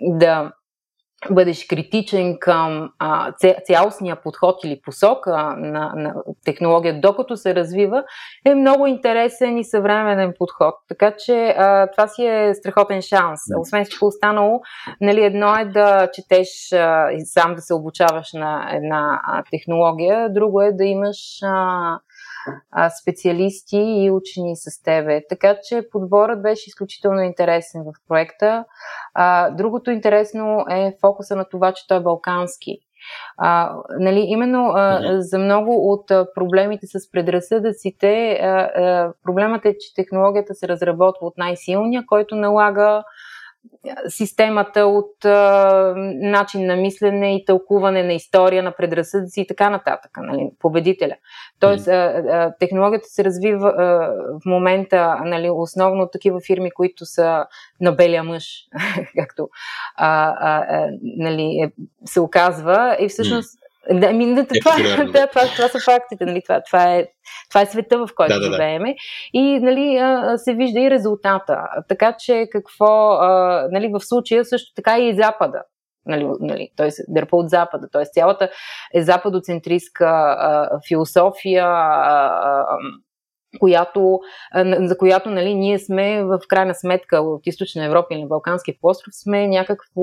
[0.01, 0.53] да
[1.31, 3.33] бъдеш критичен към а,
[3.67, 6.15] цялостния подход или посока на, на
[6.45, 8.05] технология, докато се развива,
[8.45, 10.75] е много интересен и съвременен подход.
[10.89, 13.41] Така че а, това си е страхотен шанс.
[13.61, 14.61] Освен всичко останало,
[15.01, 20.33] нали, едно е да четеш а, и сам да се обучаваш на една а, технология,
[20.33, 21.99] друго е да имаш а,
[23.01, 25.23] специалисти и учени с тебе.
[25.29, 28.65] Така че подборът беше изключително интересен в проекта.
[29.53, 32.79] Другото интересно е фокуса на това, че той е балкански.
[33.37, 39.77] А, нали, именно а, за много от а, проблемите с предразсъдъците, а, а, проблемът е,
[39.79, 43.03] че технологията се разработва от най-силния, който налага
[44.09, 50.11] системата от а, начин на мислене и тълкуване на история, на предразсъдъци и така нататък,
[50.17, 51.15] нали, победителя.
[51.61, 53.85] Тоест, а, а, технологията се развива а,
[54.43, 57.47] в момента нали, основно от такива фирми, които са
[57.81, 58.45] на белия мъж,
[59.19, 59.49] както
[59.97, 61.73] а, а, а, нали, е,
[62.05, 62.97] се оказва.
[63.01, 63.59] И всъщност
[63.91, 64.77] да, ми, да, това,
[65.13, 67.07] да, това, това са фактите, нали, това, това, е,
[67.51, 68.95] това е света, в който да, да, живееме.
[69.33, 70.01] И нали,
[70.37, 71.59] се вижда и резултата.
[71.89, 73.19] Така че какво,
[73.71, 75.63] нали, в случая също така и Запада.
[76.07, 76.89] Нали, нали, т.е.
[77.09, 77.89] дърпа от Запада.
[77.93, 78.05] Т.е.
[78.05, 78.51] цялата
[78.95, 80.07] е западоцентристка
[80.39, 82.67] а, философия, а, а,
[83.61, 84.21] която,
[84.81, 89.15] за която нали, ние сме в крайна сметка от източна Европа или на Балканския полуостров
[89.15, 90.03] сме някакво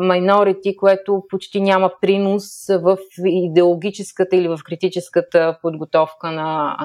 [0.00, 6.76] майнорити, което почти няма принос в идеологическата или в критическата подготовка на,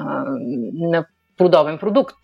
[0.74, 1.06] на
[1.38, 2.16] подобен продукт.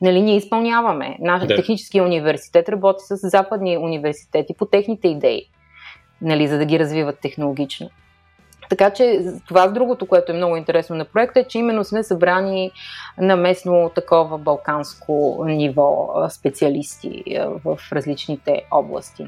[0.00, 1.16] Нали, ние изпълняваме.
[1.20, 1.56] Наш да.
[1.56, 5.42] технически университет работи с западни университети по техните идеи,
[6.22, 7.90] нали, за да ги развиват технологично.
[8.68, 12.02] Така че това с другото, което е много интересно на проекта, е, че именно сме
[12.02, 12.70] събрани
[13.18, 17.24] на местно такова балканско ниво специалисти
[17.64, 19.26] в различните области.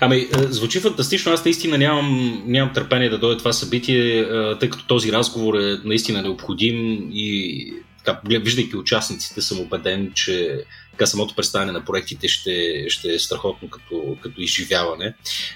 [0.00, 1.32] Ами, е, звучи фантастично.
[1.32, 5.76] Аз наистина нямам, нямам търпение да дойде това събитие, е, тъй като този разговор е
[5.84, 7.74] наистина необходим и
[8.04, 10.64] така, виждайки участниците, съм убеден, че
[11.00, 15.14] така самото представяне на проектите ще, ще е страхотно като, като изживяване.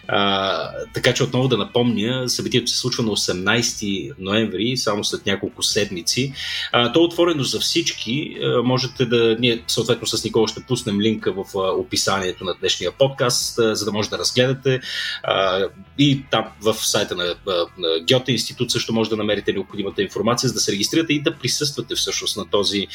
[0.08, 5.62] А, така че отново да напомня, събитието се случва на 18 ноември, само след няколко
[5.62, 6.32] седмици.
[6.72, 8.36] А, то е отворено за всички.
[8.42, 13.58] А, можете да, ние съответно с Никола ще пуснем линка в описанието на днешния подкаст,
[13.58, 14.80] а, за да може да разгледате.
[15.22, 15.64] А,
[15.98, 17.34] и там в сайта на,
[17.78, 21.34] на Гьоте институт също може да намерите необходимата информация, за да се регистрирате и да
[21.34, 22.86] присъствате всъщност на този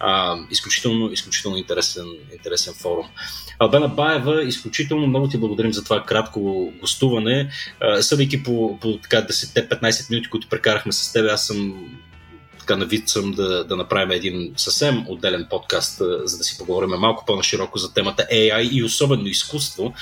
[0.00, 3.06] а, изключително, изключително интересен интересен, форум.
[3.58, 7.50] Албена Баева, изключително много ти благодарим за това кратко гостуване.
[8.00, 11.88] Съдейки по, по така 10-15 минути, които прекарахме с теб, аз съм
[12.66, 17.24] така навид съм да, да направим един съвсем отделен подкаст, за да си поговорим малко
[17.26, 19.92] по-нашироко за темата AI и особено изкуство,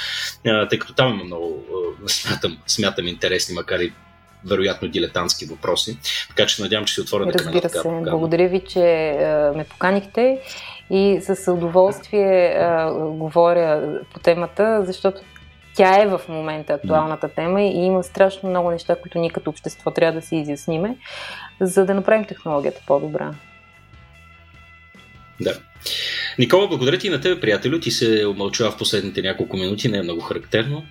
[0.71, 1.65] тъй като там има много,
[2.07, 3.93] смятам, смятам интересни, макар и
[4.47, 5.99] вероятно дилетантски въпроси.
[6.29, 7.83] Така че надявам, че си отворя Разбира се.
[7.85, 8.81] Благодаря ви, че
[9.57, 10.41] ме поканихте
[10.91, 15.21] и с удоволствие а, говоря по темата, защото
[15.75, 19.91] тя е в момента актуалната тема и има страшно много неща, които ние като общество
[19.91, 20.97] трябва да си изясниме,
[21.61, 23.35] за да направим технологията по-добра.
[25.41, 25.59] Да.
[26.39, 27.81] Никола, благодаря ти на тебе, приятелю.
[27.81, 30.85] Ти се омълчава в последните няколко минути, не е много характерно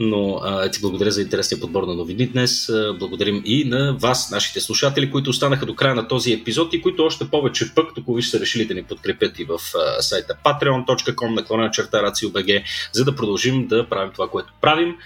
[0.00, 2.70] но а, ти благодаря за интересния подбор на новини днес.
[2.98, 7.04] Благодарим и на вас, нашите слушатели, които останаха до края на този епизод и които
[7.04, 11.34] още повече пък, тук ви са решили да ни подкрепят и в а, сайта patreon.com
[11.34, 14.96] наклона черта RACIO.BG, за да продължим да правим това, което правим.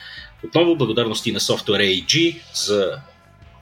[0.45, 2.93] Отново благодарности на Software AG за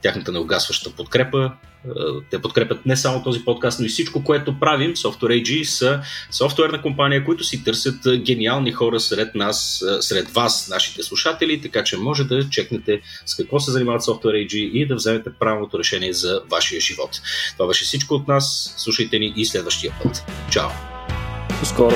[0.01, 1.51] тяхната неугасваща подкрепа.
[1.87, 4.93] Е, те подкрепят не само този подкаст, но и всичко, което правим.
[4.93, 10.69] Software AG са софтуерна компания, които си търсят гениални хора сред нас, е, сред вас,
[10.69, 14.95] нашите слушатели, така че може да чекнете с какво се занимават Software AG и да
[14.95, 17.21] вземете правилното решение за вашия живот.
[17.53, 18.73] Това беше всичко от нас.
[18.77, 20.23] Слушайте ни и следващия път.
[20.51, 20.69] Чао!
[21.59, 21.95] До скоро!